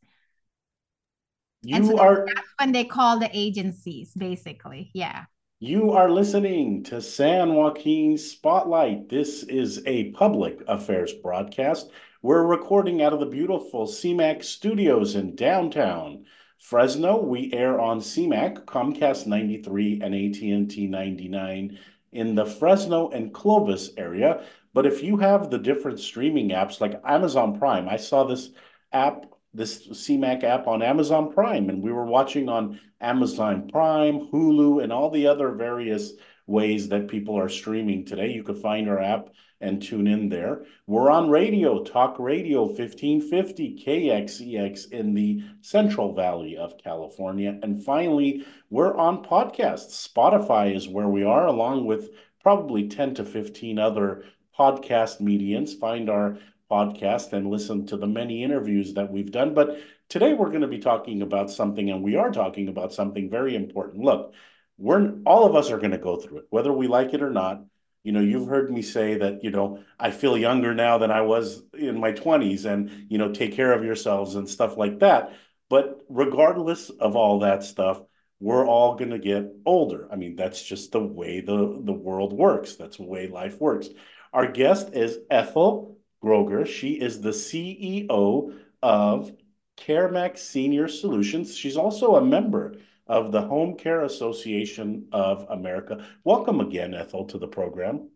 You 1.62 1.84
so 1.84 1.99
are 1.99 2.26
that's 2.26 2.49
when 2.61 2.73
they 2.73 2.84
call 2.84 3.18
the 3.18 3.30
agencies, 3.32 4.12
basically. 4.14 4.90
Yeah. 4.92 5.25
You 5.61 5.92
are 5.92 6.11
listening 6.11 6.82
to 6.84 7.00
San 7.00 7.54
Joaquin 7.54 8.18
Spotlight. 8.18 9.08
This 9.08 9.44
is 9.44 9.80
a 9.87 10.11
public 10.11 10.61
affairs 10.66 11.12
broadcast. 11.12 11.90
We're 12.23 12.44
recording 12.44 13.02
out 13.02 13.12
of 13.12 13.20
the 13.20 13.26
beautiful 13.26 13.87
CMAC 13.87 14.42
studios 14.42 15.14
in 15.14 15.37
downtown 15.37 16.25
Fresno. 16.58 17.23
We 17.23 17.52
air 17.52 17.80
on 17.80 18.00
CMAC, 18.00 18.64
Comcast 18.64 19.28
93, 19.28 20.00
and 20.02 20.12
AT&T 20.12 20.88
99 20.88 21.78
in 22.11 22.34
the 22.34 22.46
Fresno 22.46 23.11
and 23.11 23.32
Clovis 23.32 23.90
area. 23.96 24.44
But 24.73 24.87
if 24.87 25.04
you 25.04 25.18
have 25.18 25.50
the 25.50 25.58
different 25.58 26.00
streaming 26.00 26.49
apps 26.49 26.80
like 26.80 27.00
Amazon 27.04 27.61
Prime, 27.61 27.88
I 27.88 27.96
saw 27.96 28.25
this 28.25 28.50
app 28.92 29.26
this 29.54 29.87
CMAC 29.88 30.42
app 30.44 30.66
on 30.66 30.82
Amazon 30.82 31.32
Prime, 31.32 31.68
and 31.68 31.82
we 31.82 31.92
were 31.92 32.06
watching 32.06 32.49
on 32.49 32.80
Amazon 33.00 33.68
Prime, 33.70 34.28
Hulu, 34.30 34.82
and 34.82 34.92
all 34.92 35.11
the 35.11 35.26
other 35.26 35.52
various 35.52 36.12
ways 36.46 36.88
that 36.88 37.08
people 37.08 37.38
are 37.38 37.49
streaming 37.49 38.04
today. 38.04 38.30
You 38.30 38.42
could 38.42 38.58
find 38.58 38.88
our 38.88 39.00
app 39.00 39.30
and 39.61 39.80
tune 39.80 40.06
in 40.06 40.28
there. 40.28 40.64
We're 40.87 41.11
on 41.11 41.30
radio, 41.30 41.82
Talk 41.82 42.18
Radio 42.18 42.64
1550 42.64 43.82
KXEX 43.84 44.92
in 44.92 45.14
the 45.14 45.42
Central 45.62 46.14
Valley 46.14 46.56
of 46.56 46.76
California. 46.76 47.58
And 47.62 47.82
finally, 47.82 48.44
we're 48.68 48.94
on 48.94 49.25
podcasts. 49.25 50.06
Spotify 50.06 50.75
is 50.75 50.88
where 50.88 51.08
we 51.08 51.25
are, 51.25 51.46
along 51.46 51.87
with 51.87 52.11
probably 52.42 52.88
10 52.88 53.14
to 53.14 53.25
15 53.25 53.78
other 53.78 54.25
podcast 54.58 55.20
medians. 55.20 55.78
Find 55.78 56.11
our 56.11 56.38
podcast 56.75 57.33
and 57.33 57.50
listen 57.50 57.87
to 57.87 57.97
the 57.97 58.07
many 58.07 58.43
interviews 58.43 58.95
that 58.95 59.11
we've 59.11 59.31
done. 59.31 59.54
But 59.54 59.78
today 60.09 60.35
we're 60.35 60.50
going 60.50 60.62
to 60.62 60.69
be 60.69 60.78
talking 60.78 61.23
about 61.23 61.50
something, 61.50 61.90
and 61.90 62.02
we 62.02 62.16
are 62.16 62.31
talking 62.31 62.69
about 62.69 62.93
something 62.93 63.31
very 63.31 63.54
important. 63.54 64.02
Look, 64.04 64.35
we're 64.76 65.19
all 65.25 65.47
of 65.47 65.54
us 65.54 65.71
are 65.71 65.78
going 65.78 65.93
to 65.93 65.99
go 65.99 66.16
through 66.16 66.38
it, 66.38 66.47
whether 66.50 66.73
we 66.73 66.87
like 66.88 67.14
it 67.14 67.23
or 67.23 67.31
not. 67.31 67.64
You 68.02 68.12
know, 68.12 68.21
you've 68.21 68.49
heard 68.49 68.71
me 68.71 68.83
say 68.83 69.19
that, 69.19 69.43
you 69.43 69.50
know, 69.50 69.83
I 69.99 70.11
feel 70.11 70.37
younger 70.37 70.75
now 70.75 70.99
than 70.99 71.11
I 71.11 71.23
was 71.23 71.62
in 71.73 71.99
my 71.99 72.12
20s 72.12 72.66
and, 72.66 73.07
you 73.09 73.16
know, 73.16 73.33
take 73.33 73.54
care 73.54 73.73
of 73.73 73.83
yourselves 73.83 74.35
and 74.35 74.47
stuff 74.47 74.76
like 74.76 74.99
that. 74.99 75.33
But 75.71 76.00
regardless 76.11 76.90
of 76.90 77.16
all 77.16 77.38
that 77.40 77.62
stuff, 77.62 78.02
we're 78.40 78.66
all 78.66 78.97
going 78.97 79.11
to 79.11 79.19
get 79.19 79.50
older. 79.64 80.07
I 80.12 80.16
mean, 80.16 80.37
that's 80.37 80.62
just 80.62 80.93
the 80.93 81.00
way 81.00 81.40
the, 81.40 81.81
the 81.83 81.95
world 81.95 82.35
works. 82.35 82.76
That's 82.76 82.99
the 82.99 83.04
way 83.04 83.26
life 83.26 83.59
works. 83.59 83.88
Our 84.35 84.52
guest 84.52 84.90
is 84.93 85.19
Ethel 85.31 85.97
Groger. 86.25 86.66
She 86.66 86.93
is 86.95 87.21
the 87.21 87.31
CEO 87.31 88.54
of 88.83 89.33
CareMax 89.76 90.38
Senior 90.38 90.88
Solutions. 90.88 91.54
She's 91.54 91.76
also 91.76 92.16
a 92.16 92.25
member 92.25 92.76
of 93.07 93.31
the 93.31 93.43
Home 93.43 93.76
Care 93.76 94.04
Association 94.04 95.09
of 95.12 95.47
America. 95.50 96.07
Welcome 96.25 96.61
again, 96.61 96.95
Ethel, 96.95 97.26
to 97.26 97.38
the 97.38 97.47
program. 97.47 98.09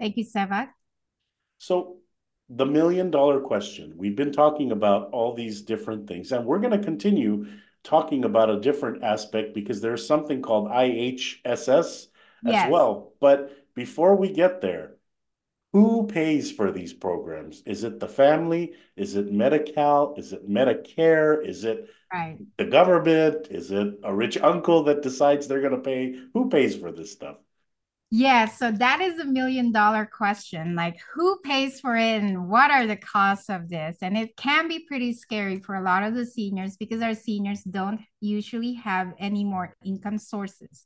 Thank 0.00 0.16
you, 0.16 0.24
Seva. 0.24 0.68
So 1.58 1.98
the 2.48 2.66
million 2.66 3.10
dollar 3.10 3.40
question. 3.40 3.94
We've 3.96 4.16
been 4.16 4.32
talking 4.32 4.72
about 4.72 5.10
all 5.10 5.32
these 5.32 5.62
different 5.62 6.08
things, 6.08 6.32
and 6.32 6.44
we're 6.44 6.58
going 6.58 6.78
to 6.78 6.84
continue 6.84 7.46
talking 7.84 8.24
about 8.24 8.50
a 8.50 8.60
different 8.60 9.04
aspect 9.04 9.54
because 9.54 9.80
there's 9.80 10.04
something 10.06 10.42
called 10.42 10.68
IHSS 10.68 11.76
as 11.76 12.08
Yes. 12.42 12.70
well. 12.70 13.12
But 13.20 13.52
before 13.74 14.16
we 14.16 14.32
get 14.32 14.60
there, 14.60 14.95
who 15.76 16.06
pays 16.06 16.50
for 16.52 16.72
these 16.72 16.92
programs? 16.92 17.62
Is 17.66 17.84
it 17.84 18.00
the 18.00 18.08
family? 18.08 18.74
Is 18.96 19.16
it 19.16 19.32
Medi-Cal? 19.32 20.14
Is 20.16 20.32
it 20.32 20.48
Medicare? 20.48 21.44
Is 21.46 21.64
it 21.64 21.90
Right. 22.12 22.38
the 22.58 22.64
government? 22.66 23.48
Is 23.50 23.70
it 23.70 23.98
a 24.02 24.14
rich 24.14 24.38
uncle 24.38 24.84
that 24.84 25.02
decides 25.02 25.46
they're 25.46 25.60
going 25.60 25.72
to 25.72 25.78
pay? 25.78 26.18
Who 26.34 26.48
pays 26.48 26.76
for 26.76 26.92
this 26.92 27.12
stuff? 27.12 27.36
Yeah, 28.12 28.46
so 28.46 28.70
that 28.70 29.00
is 29.00 29.18
a 29.18 29.24
million 29.24 29.72
dollar 29.72 30.06
question. 30.06 30.76
Like, 30.76 30.96
who 31.12 31.40
pays 31.44 31.80
for 31.80 31.96
it 31.96 32.22
and 32.22 32.48
what 32.48 32.70
are 32.70 32.86
the 32.86 32.96
costs 32.96 33.50
of 33.50 33.68
this? 33.68 33.96
And 34.00 34.16
it 34.16 34.36
can 34.36 34.68
be 34.68 34.86
pretty 34.86 35.12
scary 35.12 35.58
for 35.58 35.74
a 35.74 35.82
lot 35.82 36.04
of 36.04 36.14
the 36.14 36.24
seniors 36.24 36.76
because 36.76 37.02
our 37.02 37.14
seniors 37.14 37.62
don't 37.64 38.00
usually 38.20 38.74
have 38.74 39.12
any 39.18 39.42
more 39.44 39.74
income 39.84 40.18
sources. 40.18 40.84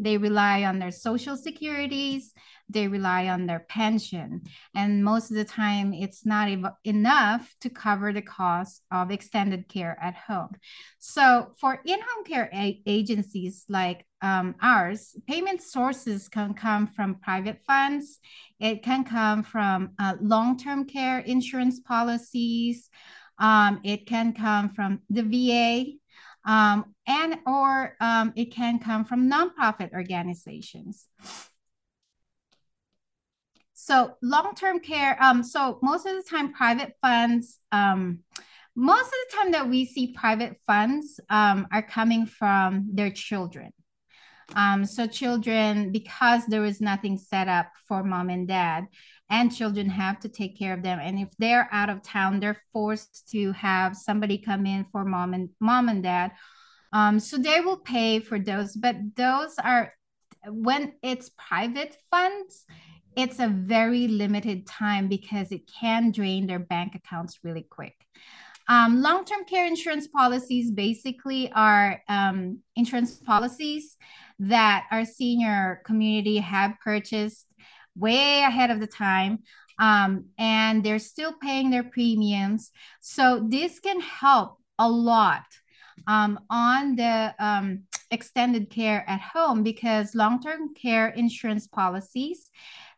They 0.00 0.16
rely 0.16 0.64
on 0.64 0.78
their 0.78 0.90
social 0.90 1.36
securities, 1.36 2.32
they 2.70 2.88
rely 2.88 3.28
on 3.28 3.46
their 3.46 3.60
pension. 3.60 4.42
And 4.74 5.04
most 5.04 5.30
of 5.30 5.36
the 5.36 5.44
time, 5.44 5.92
it's 5.92 6.24
not 6.24 6.48
ev- 6.48 6.72
enough 6.84 7.54
to 7.60 7.68
cover 7.68 8.12
the 8.12 8.22
cost 8.22 8.82
of 8.90 9.10
extended 9.10 9.68
care 9.68 9.98
at 10.00 10.14
home. 10.14 10.54
So, 10.98 11.52
for 11.60 11.80
in 11.84 12.00
home 12.00 12.24
care 12.24 12.48
a- 12.52 12.80
agencies 12.86 13.66
like 13.68 14.06
um, 14.22 14.54
ours, 14.62 15.14
payment 15.26 15.60
sources 15.60 16.28
can 16.28 16.54
come 16.54 16.86
from 16.86 17.16
private 17.16 17.60
funds, 17.66 18.20
it 18.58 18.82
can 18.82 19.04
come 19.04 19.42
from 19.42 19.90
uh, 19.98 20.14
long 20.20 20.56
term 20.56 20.86
care 20.86 21.18
insurance 21.18 21.78
policies, 21.80 22.88
um, 23.38 23.80
it 23.84 24.06
can 24.06 24.32
come 24.32 24.70
from 24.70 25.00
the 25.10 25.22
VA 25.22 25.99
um, 26.44 26.94
and 27.06 27.38
or 27.46 27.96
um, 28.00 28.32
it 28.36 28.52
can 28.52 28.78
come 28.78 29.04
from 29.04 29.30
nonprofit 29.30 29.92
organizations. 29.92 31.06
So 33.74 34.16
long-term 34.22 34.80
care, 34.80 35.16
um, 35.22 35.42
so 35.42 35.78
most 35.82 36.06
of 36.06 36.14
the 36.14 36.22
time 36.28 36.52
private 36.52 36.94
funds, 37.00 37.58
um, 37.72 38.20
most 38.76 39.06
of 39.06 39.12
the 39.12 39.36
time 39.36 39.52
that 39.52 39.68
we 39.68 39.84
see 39.86 40.12
private 40.12 40.56
funds 40.66 41.18
um, 41.28 41.66
are 41.72 41.82
coming 41.82 42.26
from 42.26 42.90
their 42.92 43.10
children. 43.10 43.72
Um, 44.54 44.84
so 44.84 45.06
children, 45.06 45.92
because 45.92 46.44
there 46.46 46.64
is 46.64 46.80
nothing 46.80 47.18
set 47.18 47.48
up 47.48 47.72
for 47.86 48.02
mom 48.04 48.30
and 48.30 48.46
dad, 48.46 48.86
and 49.30 49.54
children 49.54 49.88
have 49.88 50.18
to 50.20 50.28
take 50.28 50.58
care 50.58 50.74
of 50.74 50.82
them. 50.82 50.98
And 51.00 51.18
if 51.18 51.30
they're 51.38 51.68
out 51.70 51.88
of 51.88 52.02
town, 52.02 52.40
they're 52.40 52.60
forced 52.72 53.30
to 53.30 53.52
have 53.52 53.96
somebody 53.96 54.36
come 54.38 54.66
in 54.66 54.84
for 54.90 55.04
mom 55.04 55.32
and 55.34 55.48
mom 55.60 55.88
and 55.88 56.02
dad. 56.02 56.32
Um, 56.92 57.20
so 57.20 57.38
they 57.38 57.60
will 57.60 57.78
pay 57.78 58.18
for 58.18 58.40
those, 58.40 58.74
but 58.74 58.96
those 59.14 59.54
are 59.62 59.94
when 60.48 60.94
it's 61.02 61.30
private 61.38 61.96
funds, 62.10 62.64
it's 63.16 63.38
a 63.38 63.48
very 63.48 64.08
limited 64.08 64.66
time 64.66 65.08
because 65.08 65.52
it 65.52 65.70
can 65.80 66.10
drain 66.10 66.46
their 66.46 66.58
bank 66.58 66.94
accounts 66.94 67.38
really 67.44 67.66
quick. 67.68 67.94
Um, 68.68 69.02
long-term 69.02 69.44
care 69.44 69.66
insurance 69.66 70.06
policies 70.06 70.70
basically 70.70 71.50
are 71.52 72.02
um, 72.08 72.60
insurance 72.76 73.16
policies 73.16 73.96
that 74.38 74.86
our 74.90 75.04
senior 75.04 75.82
community 75.84 76.38
have 76.38 76.74
purchased 76.82 77.46
way 77.96 78.42
ahead 78.42 78.70
of 78.70 78.80
the 78.80 78.86
time. 78.86 79.40
Um, 79.78 80.26
and 80.38 80.84
they're 80.84 80.98
still 80.98 81.32
paying 81.32 81.70
their 81.70 81.84
premiums. 81.84 82.70
So 83.00 83.46
this 83.48 83.80
can 83.80 84.00
help 84.00 84.58
a 84.78 84.88
lot 84.88 85.44
um, 86.06 86.40
on 86.50 86.96
the 86.96 87.34
um, 87.38 87.84
extended 88.10 88.70
care 88.70 89.04
at 89.08 89.20
home 89.20 89.62
because 89.62 90.14
long-term 90.14 90.74
care 90.74 91.08
insurance 91.08 91.66
policies 91.66 92.50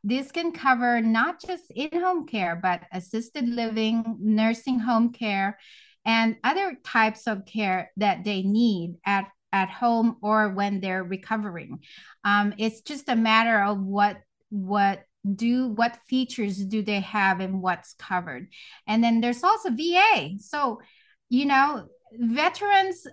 this 0.05 0.33
can 0.33 0.53
cover 0.53 1.01
not 1.01 1.41
just 1.41 1.71
in-home 1.71 2.27
care 2.27 2.59
but 2.61 2.83
assisted 2.93 3.49
living 3.49 4.17
nursing 4.21 4.79
home 4.79 5.13
care 5.13 5.59
and 6.05 6.37
other 6.43 6.77
types 6.85 7.27
of 7.27 7.45
care 7.45 7.91
that 7.97 8.25
they 8.25 8.43
need 8.43 8.97
at 9.05 9.27
at 9.53 9.69
home 9.69 10.17
or 10.23 10.49
when 10.49 10.81
they're 10.81 11.05
recovering 11.05 11.79
um, 12.25 12.55
it's 12.57 12.81
just 12.81 13.09
a 13.09 13.17
matter 13.17 13.63
of 13.63 13.79
what 13.79 14.17
what 14.53 15.05
do 15.35 15.69
what 15.69 15.99
features 16.09 16.59
do 16.59 16.83
they 16.83 17.01
have 17.01 17.41
and 17.41 17.63
what's 17.63 17.95
covered 17.95 18.49
and 18.87 19.03
then 19.03 19.21
there's 19.21 19.45
also 19.45 19.71
va 19.71 20.31
so 20.39 20.81
you 21.29 21.47
know 21.47 21.87
veterans 22.13 23.07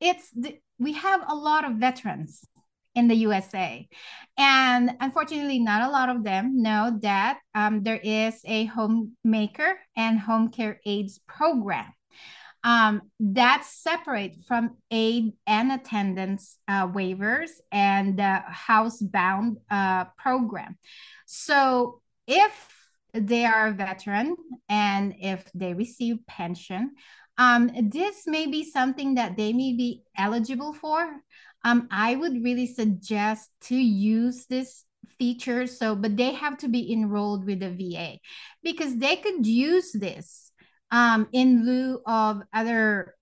it's 0.00 0.30
the, 0.30 0.58
we 0.78 0.92
have 0.92 1.22
a 1.28 1.34
lot 1.34 1.64
of 1.64 1.76
veterans 1.76 2.44
in 2.96 3.08
the 3.08 3.14
USA. 3.14 3.86
And 4.38 4.92
unfortunately, 5.00 5.58
not 5.58 5.82
a 5.82 5.92
lot 5.92 6.08
of 6.08 6.24
them 6.24 6.62
know 6.62 6.98
that 7.02 7.38
um, 7.54 7.82
there 7.82 8.00
is 8.02 8.40
a 8.44 8.64
homemaker 8.64 9.78
and 9.96 10.18
home 10.18 10.48
care 10.48 10.80
aides 10.84 11.20
program. 11.28 11.92
Um, 12.66 13.02
that's 13.20 13.80
separate 13.80 14.38
from 14.48 14.76
aid 14.90 15.34
and 15.46 15.70
attendance 15.70 16.58
uh, 16.66 16.88
waivers 16.88 17.50
and 17.70 18.18
the 18.18 18.42
housebound 18.50 19.58
uh, 19.70 20.06
program. 20.18 20.76
So 21.26 22.02
if 22.26 22.52
they 23.14 23.44
are 23.44 23.68
a 23.68 23.72
veteran 23.72 24.34
and 24.68 25.14
if 25.20 25.48
they 25.54 25.74
receive 25.74 26.26
pension, 26.26 26.96
um, 27.38 27.70
this 27.90 28.26
may 28.26 28.48
be 28.48 28.68
something 28.68 29.14
that 29.14 29.36
they 29.36 29.52
may 29.52 29.72
be 29.74 30.02
eligible 30.18 30.72
for. 30.72 31.08
Um, 31.62 31.86
I 31.92 32.16
would 32.16 32.42
really 32.42 32.66
suggest 32.66 33.48
to 33.66 33.76
use 33.76 34.46
this 34.46 34.84
feature. 35.20 35.68
So, 35.68 35.94
but 35.94 36.16
they 36.16 36.32
have 36.32 36.58
to 36.58 36.68
be 36.68 36.92
enrolled 36.92 37.46
with 37.46 37.60
the 37.60 37.70
VA 37.70 38.18
because 38.64 38.96
they 38.96 39.16
could 39.16 39.46
use 39.46 39.92
this 39.92 40.45
um, 40.90 41.28
in 41.32 41.64
lieu 41.66 42.00
of 42.06 42.42
other 42.52 43.14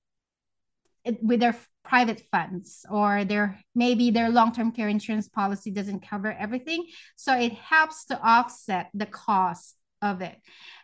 with 1.21 1.41
their 1.41 1.57
private 1.85 2.23
funds 2.31 2.87
or 2.91 3.25
their 3.25 3.61
maybe 3.75 4.11
their 4.11 4.31
long-term 4.31 4.73
care 4.73 4.89
insurance 4.89 5.29
policy 5.29 5.71
doesn't 5.71 6.09
cover 6.09 6.33
everything. 6.33 6.87
So 7.15 7.37
it 7.39 7.53
helps 7.53 8.07
to 8.07 8.21
offset 8.21 8.89
the 8.95 9.07
cost 9.07 9.77
of 10.01 10.23
it. 10.23 10.37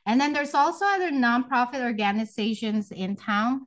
And 0.07 0.21
then 0.21 0.33
there's 0.33 0.55
also 0.55 0.85
other 0.85 1.11
nonprofit 1.11 1.83
organizations 1.83 2.91
in 2.91 3.17
town 3.17 3.67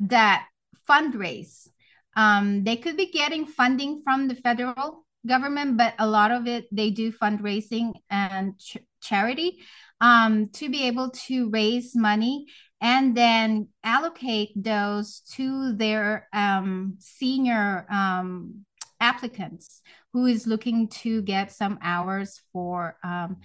that 0.00 0.46
fundraise. 0.88 1.68
Um, 2.16 2.62
they 2.62 2.76
could 2.76 2.96
be 2.96 3.10
getting 3.10 3.46
funding 3.46 4.02
from 4.02 4.28
the 4.28 4.36
federal 4.36 5.04
government 5.26 5.76
but 5.76 5.94
a 5.98 6.06
lot 6.06 6.30
of 6.30 6.46
it 6.46 6.66
they 6.70 6.90
do 6.90 7.10
fundraising 7.12 7.94
and 8.10 8.58
ch- 8.58 8.78
charity 9.00 9.60
um, 10.00 10.48
to 10.50 10.68
be 10.68 10.84
able 10.84 11.10
to 11.10 11.50
raise 11.50 11.94
money 11.94 12.46
and 12.80 13.16
then 13.16 13.68
allocate 13.82 14.50
those 14.54 15.20
to 15.32 15.72
their 15.74 16.28
um, 16.32 16.96
senior 16.98 17.86
um, 17.90 18.64
applicants 19.00 19.80
who 20.12 20.26
is 20.26 20.46
looking 20.46 20.88
to 20.88 21.22
get 21.22 21.52
some 21.52 21.78
hours 21.82 22.40
for 22.52 22.96
um, 23.02 23.36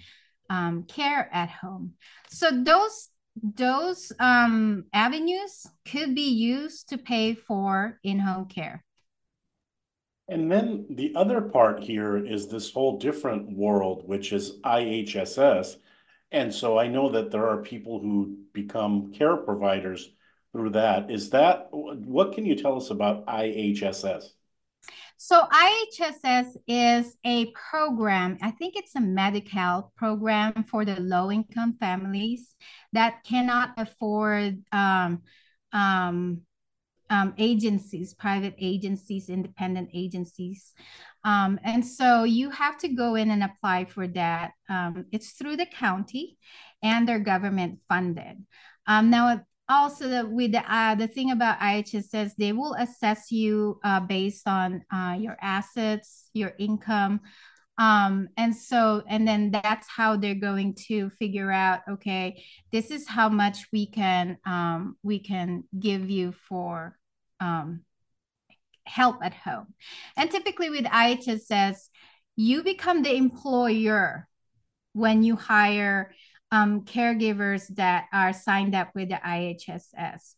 um, 0.50 0.84
care 0.84 1.30
at 1.32 1.50
home. 1.50 1.94
So 2.30 2.50
those 2.52 3.10
those 3.42 4.12
um, 4.20 4.86
avenues 4.92 5.66
could 5.90 6.14
be 6.14 6.30
used 6.30 6.90
to 6.90 6.98
pay 6.98 7.36
for 7.36 7.98
in-home 8.04 8.48
care. 8.48 8.84
And 10.28 10.52
then 10.52 10.86
the 10.90 11.14
other 11.16 11.40
part 11.42 11.82
here 11.82 12.18
is 12.18 12.48
this 12.48 12.72
whole 12.72 12.98
different 12.98 13.50
world, 13.50 14.04
which 14.06 14.34
is 14.34 14.60
IHSS. 14.64 15.78
And 16.32 16.54
so 16.54 16.78
I 16.78 16.88
know 16.88 17.10
that 17.10 17.32
there 17.32 17.48
are 17.48 17.62
people 17.62 18.00
who 18.00 18.38
become 18.54 19.12
care 19.14 19.38
providers 19.38 20.12
through 20.52 20.72
that. 20.72 21.10
Is 21.10 21.30
that 21.32 21.68
what 21.72 22.34
can 22.34 22.46
you 22.46 22.56
tell 22.56 22.78
us 22.78 22.90
about 22.92 23.26
IHSS? 23.26 24.26
So 25.18 25.46
IHSS 25.52 26.56
is 26.66 27.18
a 27.26 27.52
program, 27.70 28.38
I 28.42 28.52
think 28.52 28.76
it's 28.78 28.96
a 28.96 29.02
Medi-Cal 29.02 29.92
program 29.98 30.64
for 30.64 30.86
the 30.86 31.00
low-income 31.00 31.76
families 31.78 32.56
that 32.94 33.24
cannot 33.26 33.72
afford 33.76 34.64
um, 34.72 35.22
um, 35.74 36.42
um, 37.10 37.34
agencies, 37.38 38.14
private 38.14 38.56
agencies, 38.60 39.30
independent 39.30 39.90
agencies. 39.94 40.74
Um, 41.24 41.60
and 41.64 41.86
so 41.86 42.24
you 42.24 42.50
have 42.52 42.78
to 42.80 42.90
go 42.90 43.16
in 43.16 43.32
and 43.32 43.44
apply 43.44 43.86
for 43.86 44.08
that. 44.08 44.52
Um, 44.70 45.06
it's 45.12 45.32
through 45.32 45.58
the 45.58 45.66
county 45.66 46.38
and 46.82 47.08
they're 47.08 47.20
government 47.20 47.80
funded. 47.88 48.46
Um, 48.88 49.10
now, 49.10 49.42
also 49.68 50.08
the, 50.08 50.26
with 50.28 50.52
the, 50.52 50.74
uh, 50.74 50.96
the 50.96 51.08
thing 51.08 51.32
about 51.32 51.60
IHSS, 51.60 52.32
they 52.38 52.54
will 52.54 52.74
assess 52.74 53.32
you 53.32 53.80
uh, 53.84 54.00
based 54.00 54.48
on 54.48 54.84
uh, 54.92 55.16
your 55.20 55.38
assets, 55.42 56.30
your 56.34 56.54
income, 56.58 57.22
um, 57.80 58.28
and 58.36 58.54
so 58.54 59.02
and 59.08 59.26
then 59.26 59.52
that's 59.52 59.88
how 59.88 60.18
they're 60.18 60.36
going 60.36 60.76
to 60.76 61.10
figure 61.12 61.52
out 61.52 61.80
okay 61.90 62.44
this 62.72 62.92
is 62.92 63.08
how 63.08 63.30
much 63.30 63.66
we 63.72 63.88
can 63.88 64.38
um, 64.46 64.98
we 65.02 65.18
can 65.18 65.64
give 65.80 66.10
you 66.10 66.34
for 66.48 66.98
um, 67.40 67.82
help 68.86 69.24
at 69.24 69.34
home. 69.34 69.74
And 70.18 70.30
typically 70.30 70.70
with 70.70 70.86
ihss 70.86 71.90
you 72.36 72.64
become 72.64 73.02
the 73.02 73.16
employer 73.16 74.28
when 74.94 75.24
you 75.24 75.36
hire 75.36 76.14
um, 76.52 76.82
caregivers 76.86 77.68
that 77.76 78.06
are 78.12 78.34
signed 78.34 78.76
up 78.76 78.90
with 78.96 79.10
the 79.10 79.16
ihss 79.16 80.36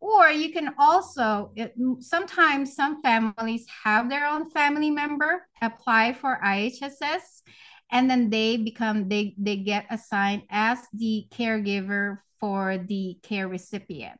or 0.00 0.30
you 0.30 0.52
can 0.52 0.74
also, 0.78 1.52
it, 1.54 1.74
sometimes 2.00 2.74
some 2.74 3.02
families 3.02 3.66
have 3.84 4.08
their 4.08 4.26
own 4.26 4.50
family 4.50 4.90
member 4.90 5.46
apply 5.60 6.14
for 6.14 6.40
IHSS 6.42 7.42
and 7.92 8.10
then 8.10 8.30
they 8.30 8.56
become, 8.56 9.08
they, 9.08 9.34
they 9.36 9.56
get 9.56 9.86
assigned 9.90 10.42
as 10.50 10.78
the 10.92 11.26
caregiver 11.30 12.18
for 12.38 12.78
the 12.78 13.18
care 13.22 13.48
recipient. 13.48 14.18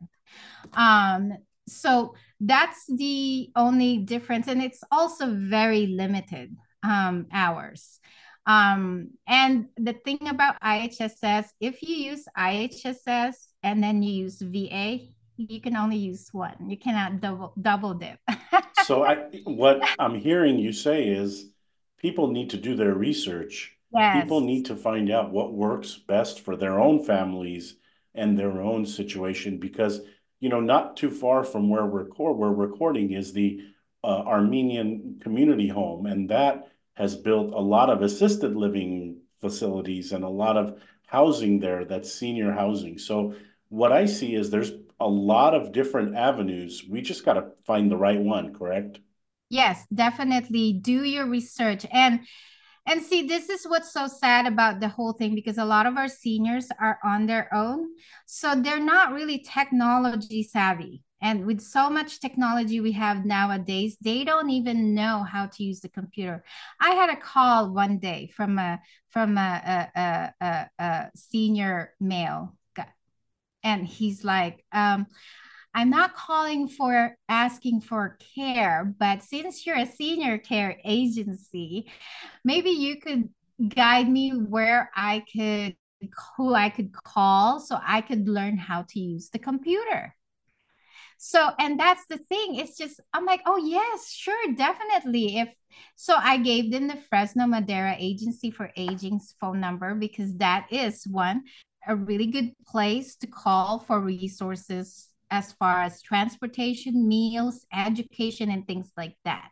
Um, 0.75 1.33
so 1.67 2.15
that's 2.41 2.85
the 2.89 3.51
only 3.57 3.99
difference. 3.99 4.49
And 4.49 4.63
it's 4.63 4.83
also 4.91 5.35
very 5.35 5.87
limited 5.87 6.57
um, 6.83 7.27
hours. 7.33 8.01
Um, 8.47 9.11
and 9.27 9.67
the 9.77 9.93
thing 9.93 10.27
about 10.27 10.61
IHSS, 10.61 11.47
if 11.61 11.83
you 11.83 11.95
use 11.95 12.25
IHSS 12.37 13.35
and 13.63 13.83
then 13.83 14.03
you 14.03 14.25
use 14.25 14.41
VA, 14.41 14.99
you 15.49 15.61
can 15.61 15.77
only 15.77 15.97
use 15.97 16.29
one. 16.33 16.55
You 16.69 16.77
cannot 16.77 17.21
double 17.21 17.53
double 17.61 17.95
dip. 17.95 18.19
so 18.85 19.05
I 19.05 19.17
what 19.45 19.83
I'm 19.99 20.15
hearing 20.15 20.59
you 20.59 20.73
say 20.73 21.09
is 21.09 21.51
people 21.99 22.31
need 22.31 22.51
to 22.51 22.57
do 22.57 22.77
their 22.77 22.95
research. 22.95 23.77
Yes. 23.93 24.23
People 24.23 24.41
need 24.41 24.67
to 24.67 24.77
find 24.77 25.11
out 25.11 25.33
what 25.33 25.53
works 25.53 25.97
best 25.97 26.41
for 26.41 26.57
their 26.57 26.79
own 26.79 27.05
families 27.05 27.77
and 28.15 28.39
their 28.39 28.61
own 28.61 28.87
situation 28.87 29.59
because 29.59 30.01
you 30.41 30.49
know 30.49 30.61
not 30.61 30.97
too 30.97 31.11
far 31.11 31.45
from 31.45 31.69
where 31.69 31.87
we're 31.87 32.09
we're 32.19 32.53
recording 32.53 33.13
is 33.13 33.33
the 33.33 33.61
uh, 34.03 34.23
Armenian 34.27 35.19
community 35.23 35.69
home 35.69 36.07
and 36.07 36.31
that 36.31 36.69
has 36.95 37.17
built 37.17 37.53
a 37.53 37.61
lot 37.61 37.91
of 37.91 38.03
assisted 38.03 38.57
living 38.57 39.21
facilities 39.41 40.13
and 40.13 40.25
a 40.25 40.29
lot 40.29 40.57
of 40.57 40.81
housing 41.07 41.59
there 41.59 41.85
that's 41.85 42.13
senior 42.13 42.53
housing. 42.53 42.99
So 42.99 43.35
what 43.69 43.93
I 43.93 44.05
see 44.07 44.35
is 44.35 44.51
there's 44.51 44.73
a 45.01 45.09
lot 45.09 45.55
of 45.55 45.73
different 45.73 46.15
avenues. 46.17 46.85
We 46.89 47.01
just 47.01 47.25
got 47.25 47.35
to 47.35 47.53
find 47.65 47.91
the 47.91 47.97
right 47.97 48.21
one, 48.21 48.55
correct? 48.55 49.01
Yes, 49.49 49.85
definitely 49.93 50.75
do 50.75 51.05
your 51.05 51.27
research 51.27 51.85
and 51.91 52.21
and 52.87 53.03
see 53.03 53.27
this 53.27 53.51
is 53.51 53.67
what's 53.67 53.93
so 53.93 54.07
sad 54.07 54.47
about 54.47 54.81
the 54.81 54.89
whole 54.89 55.13
thing 55.13 55.35
because 55.35 55.59
a 55.59 55.65
lot 55.65 55.87
of 55.87 55.97
our 55.97 56.09
seniors 56.09 56.69
are 56.81 56.99
on 57.05 57.27
their 57.27 57.53
own. 57.55 57.89
So 58.27 58.55
they're 58.55 58.81
not 58.81 59.13
really 59.13 59.39
technology 59.39 60.43
savvy. 60.43 61.03
And 61.23 61.45
with 61.45 61.61
so 61.61 61.91
much 61.91 62.21
technology 62.21 62.81
we 62.81 62.93
have 62.93 63.27
nowadays, 63.27 63.99
they 64.01 64.25
don't 64.25 64.49
even 64.49 64.95
know 64.95 65.23
how 65.23 65.47
to 65.47 65.63
use 65.63 65.81
the 65.81 65.91
computer. 65.91 66.43
I 66.81 66.93
had 66.93 67.11
a 67.11 67.17
call 67.21 67.71
one 67.75 67.99
day 67.99 68.31
from 68.35 68.59
a 68.59 68.81
from 69.09 69.37
a, 69.37 69.91
a, 69.95 70.33
a, 70.41 70.71
a 70.79 71.11
senior 71.15 71.93
male 72.01 72.57
and 73.63 73.87
he's 73.87 74.25
like 74.25 74.65
um, 74.73 75.07
i'm 75.75 75.91
not 75.91 76.15
calling 76.15 76.69
for 76.69 77.17
asking 77.29 77.81
for 77.81 78.19
care 78.35 78.95
but 78.99 79.23
since 79.23 79.67
you're 79.67 79.79
a 79.79 79.87
senior 79.87 80.39
care 80.39 80.79
agency 80.85 81.91
maybe 82.45 82.71
you 82.71 83.01
could 83.01 83.29
guide 83.69 84.09
me 84.09 84.31
where 84.31 84.91
i 84.97 85.23
could 85.33 85.77
who 86.37 86.55
i 86.55 86.71
could 86.71 86.93
call 86.93 87.61
so 87.61 87.79
i 87.87 88.01
could 88.01 88.29
learn 88.29 88.57
how 88.57 88.83
to 88.89 89.01
use 89.01 89.31
the 89.31 89.39
computer. 89.39 90.15
So 91.19 91.51
and 91.59 91.79
that's 91.79 92.07
the 92.07 92.17
thing 92.17 92.55
it's 92.55 92.79
just 92.79 92.99
i'm 93.13 93.27
like 93.27 93.43
oh 93.45 93.59
yes 93.59 94.11
sure 94.11 94.55
definitely 94.55 95.37
if 95.37 95.51
so 95.95 96.15
i 96.17 96.39
gave 96.39 96.73
them 96.73 96.89
the 96.89 96.97
fresno 96.97 97.47
madera 97.47 97.95
agency 97.99 98.51
for 98.51 98.71
aging's 98.75 99.35
phone 99.39 99.61
number 99.61 99.95
because 99.95 100.35
that 100.37 100.67
is 100.71 101.05
one 101.07 101.43
a 101.87 101.97
really 101.97 102.27
good 102.27 102.53
place 102.67 103.17
to 103.17 103.27
call 103.27 103.79
for 103.79 104.01
resources 104.01 105.09
as 105.31 105.53
far 105.53 105.81
as 105.83 106.03
transportation, 106.03 107.09
meals, 107.09 107.65
education, 107.73 108.51
and 108.51 108.67
things 108.67 108.91
like 108.97 109.17
that. 109.25 109.51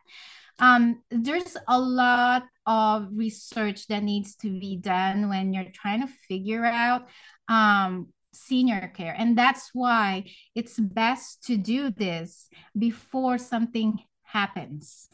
Um, 0.59 1.01
there's 1.09 1.55
a 1.67 1.79
lot 1.79 2.43
of 2.65 3.07
research 3.13 3.87
that 3.87 4.03
needs 4.03 4.35
to 4.37 4.49
be 4.59 4.75
done 4.75 5.29
when 5.29 5.53
you're 5.53 5.71
trying 5.73 6.01
to 6.01 6.13
figure 6.27 6.65
out 6.65 7.07
um, 7.47 8.09
senior 8.33 8.91
care. 8.95 9.15
And 9.17 9.37
that's 9.37 9.69
why 9.73 10.25
it's 10.55 10.77
best 10.77 11.43
to 11.45 11.55
do 11.55 11.91
this 11.91 12.49
before 12.77 13.37
something 13.37 13.99
happens. 14.23 15.07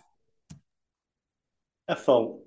Ethel, 1.88 2.43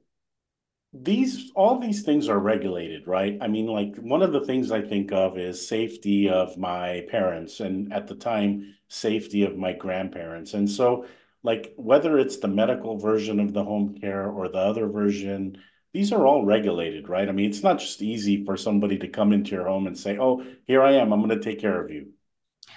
these 1.03 1.51
all 1.55 1.79
these 1.79 2.03
things 2.03 2.29
are 2.29 2.39
regulated, 2.39 3.07
right? 3.07 3.39
I 3.41 3.49
mean, 3.49 3.67
like 3.67 3.97
one 3.97 4.23
of 4.23 4.33
the 4.33 4.45
things 4.45 4.71
I 4.71 4.83
think 4.83 5.13
of 5.13 5.39
is 5.39 5.67
safety 5.69 6.29
of 6.29 6.57
my 6.57 7.05
parents 7.09 7.61
and 7.61 7.93
at 7.93 8.07
the 8.07 8.15
time 8.15 8.75
safety 8.89 9.45
of 9.45 9.57
my 9.57 9.73
grandparents. 9.73 10.55
And 10.55 10.71
so 10.71 11.07
like 11.43 11.73
whether 11.77 12.19
it's 12.19 12.39
the 12.39 12.49
medical 12.49 12.99
version 12.99 13.41
of 13.41 13.53
the 13.53 13.65
home 13.65 13.99
care 14.01 14.29
or 14.29 14.49
the 14.49 14.59
other 14.59 14.89
version, 14.89 15.59
these 15.93 16.13
are 16.13 16.27
all 16.27 16.45
regulated, 16.45 17.09
right? 17.09 17.29
I 17.29 17.33
mean, 17.33 17.51
it's 17.51 17.63
not 17.63 17.79
just 17.79 18.03
easy 18.03 18.45
for 18.45 18.57
somebody 18.57 18.99
to 18.99 19.09
come 19.09 19.33
into 19.33 19.53
your 19.53 19.67
home 19.67 19.87
and 19.87 19.99
say, 19.99 20.19
"Oh, 20.19 20.45
here 20.67 20.83
I 20.83 20.93
am. 20.93 21.13
I'm 21.13 21.23
going 21.23 21.39
to 21.39 21.45
take 21.45 21.61
care 21.61 21.83
of 21.83 21.91
you." 21.91 22.13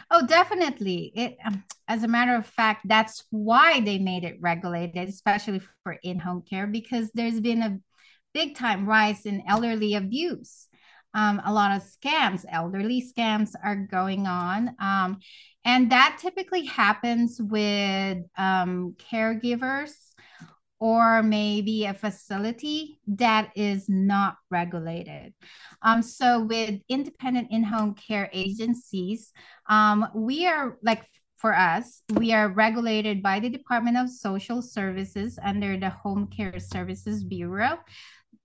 Oh, 0.10 0.26
definitely. 0.26 1.12
It, 1.16 1.38
um, 1.46 1.64
as 1.88 2.04
a 2.04 2.08
matter 2.08 2.36
of 2.36 2.46
fact, 2.46 2.88
that's 2.88 3.24
why 3.30 3.82
they 3.82 3.98
made 4.00 4.24
it 4.24 4.38
regulated, 4.40 5.10
especially 5.10 5.62
for 5.84 5.94
in-home 6.04 6.44
care, 6.50 6.68
because 6.68 7.12
there's 7.14 7.40
been 7.40 7.62
a 7.62 7.80
big 8.34 8.56
time 8.56 8.88
rise 8.88 9.26
in 9.26 9.44
elderly 9.48 9.96
abuse. 9.96 10.68
Um, 11.14 11.42
a 11.46 11.52
lot 11.52 11.76
of 11.76 11.84
scams, 11.84 12.46
elderly 12.50 13.04
scams 13.16 13.54
are 13.64 13.76
going 13.76 14.28
on. 14.28 14.76
Um, 14.80 15.20
and 15.66 15.92
that 15.92 16.18
typically 16.22 16.66
happens 16.66 17.40
with 17.42 18.20
um, 18.38 18.96
caregivers 19.12 19.92
or 20.80 21.22
maybe 21.22 21.86
a 21.86 21.94
facility 21.94 23.00
that 23.06 23.52
is 23.56 23.88
not 23.88 24.38
regulated. 24.50 25.34
Um, 25.84 26.02
so 26.02 26.44
with 26.44 26.80
independent 26.90 27.50
in-home 27.52 27.94
care 27.94 28.30
agencies, 28.34 29.32
um, 29.70 30.08
we 30.16 30.48
are 30.48 30.80
like 30.82 31.06
for 31.38 31.56
us, 31.56 32.02
we 32.16 32.34
are 32.34 32.50
regulated 32.50 33.22
by 33.22 33.40
the 33.40 33.50
Department 33.50 33.98
of 33.98 34.10
Social 34.10 34.62
Services 34.62 35.38
under 35.44 35.78
the 35.78 35.90
Home 35.90 36.28
Care 36.28 36.60
Services 36.60 37.24
Bureau 37.24 37.80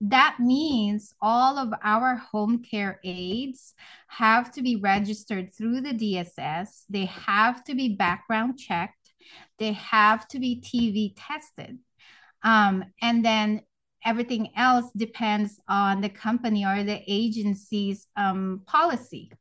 that 0.01 0.37
means 0.39 1.15
all 1.21 1.57
of 1.57 1.73
our 1.83 2.15
home 2.15 2.61
care 2.61 2.99
aides 3.03 3.73
have 4.07 4.51
to 4.51 4.61
be 4.61 4.75
registered 4.75 5.53
through 5.53 5.81
the 5.81 5.93
DSS. 5.93 6.83
They 6.89 7.05
have 7.05 7.63
to 7.65 7.75
be 7.75 7.95
background 7.95 8.59
checked. 8.59 9.11
They 9.57 9.73
have 9.73 10.27
to 10.29 10.39
be 10.39 10.61
TB 10.61 11.13
tested. 11.17 11.79
Um, 12.43 12.85
and 13.01 13.25
then 13.25 13.61
everything 14.05 14.51
else 14.55 14.91
depends 14.95 15.59
on 15.67 16.01
the 16.01 16.09
company 16.09 16.63
or 16.63 16.83
the 16.83 17.01
agency's 17.07 18.07
um, 18.15 18.61
policy. 18.67 19.31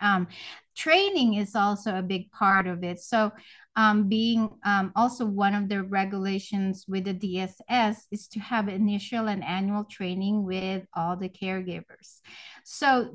Um, 0.00 0.28
training 0.74 1.34
is 1.34 1.54
also 1.54 1.96
a 1.96 2.02
big 2.02 2.30
part 2.30 2.66
of 2.66 2.82
it. 2.82 3.00
So 3.00 3.32
um, 3.76 4.08
being 4.08 4.48
um, 4.64 4.92
also 4.94 5.24
one 5.26 5.54
of 5.54 5.68
the 5.68 5.82
regulations 5.82 6.84
with 6.86 7.04
the 7.04 7.14
DSS 7.14 7.96
is 8.10 8.28
to 8.28 8.40
have 8.40 8.68
initial 8.68 9.28
and 9.28 9.42
annual 9.42 9.84
training 9.84 10.44
with 10.44 10.84
all 10.94 11.16
the 11.16 11.28
caregivers. 11.28 12.20
So 12.64 13.10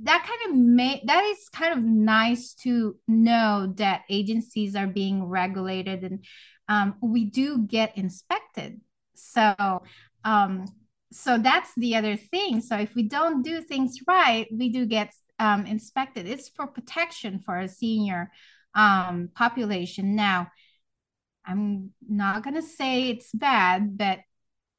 that 0.00 0.24
kind 0.24 0.50
of 0.50 0.56
may 0.56 1.02
that 1.06 1.24
is 1.24 1.48
kind 1.48 1.76
of 1.76 1.82
nice 1.82 2.54
to 2.54 2.96
know 3.08 3.72
that 3.76 4.02
agencies 4.08 4.76
are 4.76 4.86
being 4.86 5.24
regulated 5.24 6.04
and 6.04 6.24
um, 6.68 6.94
we 7.02 7.24
do 7.24 7.66
get 7.66 7.98
inspected. 7.98 8.80
So 9.14 9.82
um, 10.24 10.66
so 11.10 11.38
that's 11.38 11.72
the 11.76 11.96
other 11.96 12.16
thing. 12.16 12.60
So 12.60 12.76
if 12.76 12.94
we 12.94 13.02
don't 13.04 13.42
do 13.42 13.60
things 13.60 13.98
right, 14.06 14.46
we 14.52 14.68
do 14.68 14.86
get 14.86 15.14
um, 15.38 15.66
inspected. 15.66 16.26
It's 16.26 16.48
for 16.48 16.66
protection 16.66 17.40
for 17.40 17.58
a 17.58 17.68
senior 17.68 18.30
um, 18.74 19.30
population. 19.34 20.14
Now, 20.16 20.50
I'm 21.44 21.90
not 22.06 22.42
going 22.42 22.54
to 22.54 22.62
say 22.62 23.10
it's 23.10 23.32
bad, 23.32 23.96
but 23.96 24.20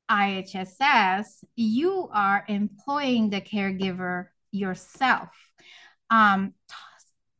IHSS, 0.09 1.43
you 1.55 2.09
are 2.13 2.43
employing 2.47 3.29
the 3.29 3.41
caregiver 3.41 4.27
yourself. 4.51 5.29
Um, 6.09 6.53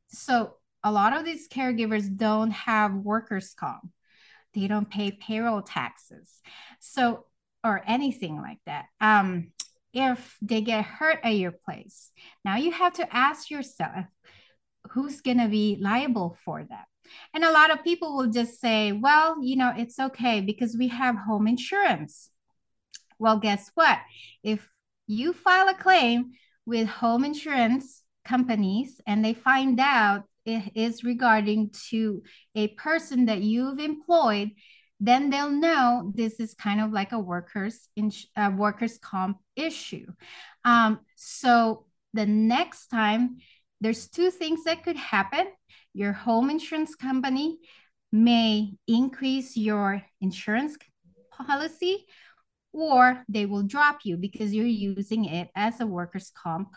so 0.07 0.55
a 0.83 0.91
lot 0.91 1.15
of 1.15 1.25
these 1.25 1.47
caregivers 1.47 2.15
don't 2.15 2.51
have 2.51 2.93
workers' 2.93 3.53
comp. 3.53 3.91
They 4.53 4.67
don't 4.67 4.89
pay 4.89 5.11
payroll 5.11 5.61
taxes. 5.61 6.41
So 6.79 7.25
or 7.63 7.81
anything 7.85 8.37
like 8.37 8.59
that. 8.65 8.85
Um, 9.01 9.51
if 9.93 10.37
they 10.41 10.61
get 10.61 10.85
hurt 10.85 11.19
at 11.23 11.35
your 11.35 11.51
place, 11.51 12.11
now 12.45 12.57
you 12.57 12.71
have 12.71 12.93
to 12.93 13.15
ask 13.15 13.49
yourself 13.49 14.05
who's 14.91 15.21
going 15.21 15.39
to 15.39 15.47
be 15.47 15.77
liable 15.79 16.37
for 16.45 16.63
that. 16.69 16.85
And 17.33 17.43
a 17.43 17.51
lot 17.51 17.71
of 17.71 17.83
people 17.83 18.15
will 18.15 18.27
just 18.27 18.59
say, 18.59 18.91
well, 18.91 19.37
you 19.41 19.55
know, 19.55 19.73
it's 19.75 19.99
okay 19.99 20.41
because 20.41 20.75
we 20.77 20.89
have 20.89 21.15
home 21.15 21.47
insurance. 21.47 22.29
Well, 23.17 23.39
guess 23.39 23.71
what? 23.73 23.99
If 24.43 24.67
you 25.07 25.33
file 25.33 25.69
a 25.69 25.73
claim 25.73 26.31
with 26.65 26.87
home 26.87 27.25
insurance 27.25 28.03
companies 28.25 29.01
and 29.07 29.25
they 29.25 29.33
find 29.33 29.79
out 29.79 30.23
it 30.45 30.71
is 30.75 31.03
regarding 31.03 31.71
to 31.89 32.23
a 32.55 32.69
person 32.69 33.25
that 33.25 33.41
you've 33.41 33.79
employed, 33.79 34.51
then 34.99 35.29
they'll 35.29 35.51
know 35.51 36.11
this 36.13 36.39
is 36.39 36.53
kind 36.53 36.81
of 36.81 36.91
like 36.91 37.11
a 37.11 37.19
workers 37.19 37.87
in 37.95 38.11
workers 38.57 38.97
comp 38.97 39.37
issue. 39.55 40.07
Um, 40.65 40.99
so 41.15 41.85
the 42.13 42.25
next 42.25 42.87
time 42.87 43.37
there's 43.81 44.07
two 44.07 44.29
things 44.29 44.63
that 44.65 44.83
could 44.83 44.97
happen. 44.97 45.47
Your 45.93 46.11
home 46.11 46.49
insurance 46.49 46.95
company 46.95 47.59
may 48.11 48.73
increase 48.87 49.55
your 49.55 50.01
insurance 50.19 50.75
policy 51.31 52.05
or 52.73 53.23
they 53.29 53.45
will 53.45 53.63
drop 53.63 53.99
you 54.03 54.17
because 54.17 54.53
you're 54.53 54.65
using 54.65 55.25
it 55.25 55.49
as 55.55 55.79
a 55.79 55.87
workers' 55.87 56.31
comp 56.35 56.69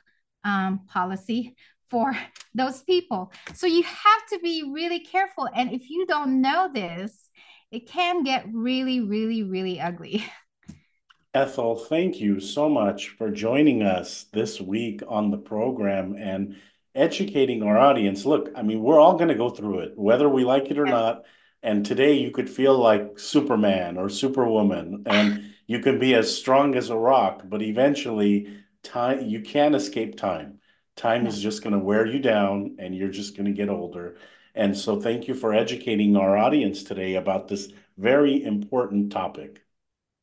um, 0.44 0.80
policy 0.86 1.56
for 1.90 2.16
those 2.54 2.82
people. 2.82 3.32
So 3.54 3.66
you 3.66 3.82
have 3.82 4.26
to 4.30 4.38
be 4.38 4.70
really 4.72 5.00
careful. 5.00 5.48
And 5.54 5.72
if 5.72 5.90
you 5.90 6.06
don't 6.06 6.40
know 6.40 6.70
this, 6.72 7.30
it 7.72 7.86
can 7.86 8.22
get 8.22 8.46
really, 8.52 9.00
really, 9.00 9.42
really 9.42 9.80
ugly. 9.80 10.24
Ethel, 11.34 11.76
thank 11.76 12.20
you 12.20 12.38
so 12.38 12.68
much 12.68 13.08
for 13.08 13.30
joining 13.30 13.82
us 13.82 14.26
this 14.34 14.60
week 14.60 15.02
on 15.08 15.30
the 15.30 15.38
program 15.38 16.14
and 16.14 16.56
educating 16.94 17.62
our 17.62 17.78
audience. 17.78 18.26
Look, 18.26 18.50
I 18.54 18.60
mean, 18.60 18.82
we're 18.82 19.00
all 19.00 19.16
going 19.16 19.30
to 19.30 19.34
go 19.34 19.48
through 19.48 19.78
it, 19.80 19.92
whether 19.96 20.28
we 20.28 20.44
like 20.44 20.70
it 20.70 20.78
or 20.78 20.84
not. 20.84 21.22
And 21.62 21.86
today 21.86 22.12
you 22.14 22.30
could 22.30 22.50
feel 22.50 22.76
like 22.76 23.18
Superman 23.18 23.96
or 23.96 24.10
Superwoman, 24.10 25.04
and 25.06 25.54
you 25.66 25.78
can 25.78 25.98
be 25.98 26.14
as 26.14 26.36
strong 26.36 26.74
as 26.74 26.90
a 26.90 26.98
rock, 26.98 27.42
but 27.46 27.62
eventually, 27.62 28.58
time 28.82 29.26
you 29.26 29.40
can't 29.40 29.74
escape 29.74 30.18
time. 30.18 30.58
Time 30.96 31.26
is 31.26 31.40
just 31.40 31.62
going 31.62 31.72
to 31.72 31.78
wear 31.78 32.04
you 32.04 32.18
down, 32.18 32.76
and 32.78 32.94
you're 32.94 33.08
just 33.08 33.34
going 33.36 33.46
to 33.46 33.52
get 33.52 33.70
older. 33.70 34.16
And 34.54 34.76
so, 34.76 35.00
thank 35.00 35.28
you 35.28 35.34
for 35.34 35.54
educating 35.54 36.16
our 36.16 36.36
audience 36.36 36.82
today 36.82 37.14
about 37.14 37.48
this 37.48 37.72
very 37.96 38.42
important 38.42 39.12
topic. 39.12 39.64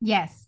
Yes. 0.02 0.48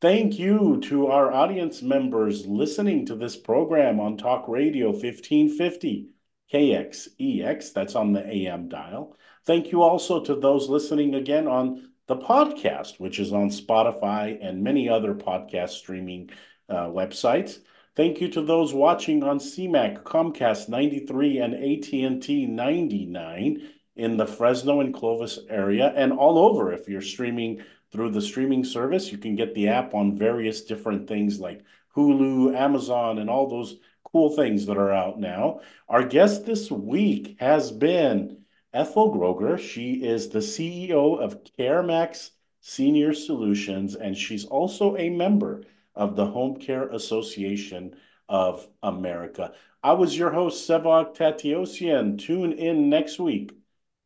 Thank 0.00 0.38
you 0.38 0.80
to 0.84 1.08
our 1.08 1.32
audience 1.32 1.82
members 1.82 2.46
listening 2.46 3.06
to 3.06 3.16
this 3.16 3.36
program 3.36 3.98
on 3.98 4.16
Talk 4.16 4.46
Radio 4.46 4.90
1550 4.90 6.10
KXEX. 6.52 7.72
That's 7.72 7.96
on 7.96 8.12
the 8.12 8.24
AM 8.24 8.68
dial. 8.68 9.16
Thank 9.44 9.72
you 9.72 9.82
also 9.82 10.22
to 10.24 10.36
those 10.36 10.68
listening 10.68 11.14
again 11.14 11.46
on 11.46 11.90
the 12.06 12.16
podcast, 12.16 13.00
which 13.00 13.18
is 13.18 13.32
on 13.32 13.50
Spotify 13.50 14.38
and 14.40 14.62
many 14.62 14.88
other 14.88 15.14
podcast 15.14 15.70
streaming 15.70 16.30
uh, 16.68 16.86
websites. 16.86 17.58
Thank 17.98 18.20
you 18.20 18.28
to 18.28 18.42
those 18.42 18.72
watching 18.72 19.24
on 19.24 19.40
CMAC, 19.40 20.04
Comcast 20.04 20.68
93, 20.68 21.38
and 21.38 21.52
AT&T 21.52 22.46
99 22.46 23.68
in 23.96 24.16
the 24.16 24.24
Fresno 24.24 24.80
and 24.80 24.94
Clovis 24.94 25.40
area 25.50 25.92
and 25.96 26.12
all 26.12 26.38
over 26.38 26.72
if 26.72 26.88
you're 26.88 27.00
streaming 27.00 27.60
through 27.90 28.12
the 28.12 28.22
streaming 28.22 28.62
service. 28.62 29.10
You 29.10 29.18
can 29.18 29.34
get 29.34 29.52
the 29.52 29.66
app 29.66 29.94
on 29.94 30.16
various 30.16 30.62
different 30.62 31.08
things 31.08 31.40
like 31.40 31.64
Hulu, 31.96 32.54
Amazon, 32.54 33.18
and 33.18 33.28
all 33.28 33.48
those 33.48 33.78
cool 34.04 34.36
things 34.36 34.66
that 34.66 34.78
are 34.78 34.92
out 34.92 35.18
now. 35.18 35.58
Our 35.88 36.04
guest 36.04 36.46
this 36.46 36.70
week 36.70 37.34
has 37.40 37.72
been 37.72 38.44
Ethel 38.72 39.12
Groger. 39.12 39.58
She 39.58 40.04
is 40.04 40.28
the 40.28 40.38
CEO 40.38 41.20
of 41.20 41.42
CareMax 41.58 42.30
Senior 42.60 43.12
Solutions, 43.12 43.96
and 43.96 44.16
she's 44.16 44.44
also 44.44 44.96
a 44.96 45.10
member 45.10 45.64
of 45.98 46.16
the 46.16 46.24
Home 46.24 46.56
Care 46.56 46.88
Association 46.88 47.96
of 48.28 48.66
America. 48.82 49.52
I 49.82 49.92
was 49.92 50.16
your 50.16 50.30
host, 50.30 50.68
Sevag 50.68 51.14
Tateosian. 51.14 52.18
Tune 52.18 52.52
in 52.52 52.88
next 52.88 53.18
week 53.18 53.52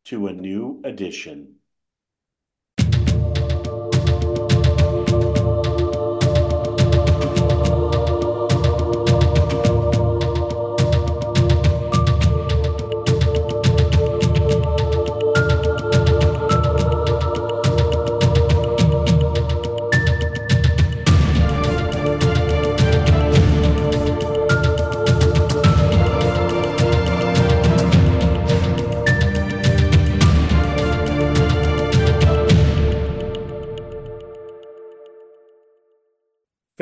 to 0.05 0.27
a 0.27 0.33
new 0.33 0.81
edition. 0.83 1.52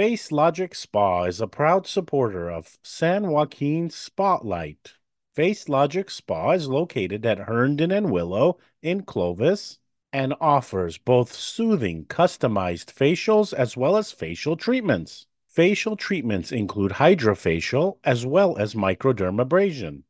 Face 0.01 0.31
Logic 0.31 0.73
Spa 0.73 1.25
is 1.25 1.39
a 1.39 1.45
proud 1.45 1.85
supporter 1.85 2.49
of 2.49 2.79
San 2.81 3.27
Joaquin 3.27 3.91
Spotlight. 3.91 4.95
Face 5.35 5.69
Logic 5.69 6.09
Spa 6.09 6.53
is 6.53 6.67
located 6.67 7.23
at 7.23 7.41
Herndon 7.41 7.91
and 7.91 8.09
Willow 8.09 8.57
in 8.81 9.03
Clovis 9.03 9.77
and 10.11 10.33
offers 10.41 10.97
both 10.97 11.31
soothing, 11.31 12.05
customized 12.05 12.91
facials 12.91 13.53
as 13.53 13.77
well 13.77 13.95
as 13.95 14.11
facial 14.11 14.57
treatments. 14.57 15.27
Facial 15.45 15.95
treatments 15.95 16.51
include 16.51 16.93
hydrofacial 16.93 17.99
as 18.03 18.25
well 18.25 18.57
as 18.57 18.73
microdermabrasion. 18.73 20.01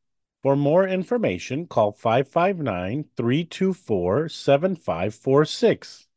For 0.42 0.56
more 0.56 0.88
information, 0.88 1.68
call 1.68 1.92
559 1.92 3.10
324 3.18 4.30
7546. 4.30 6.08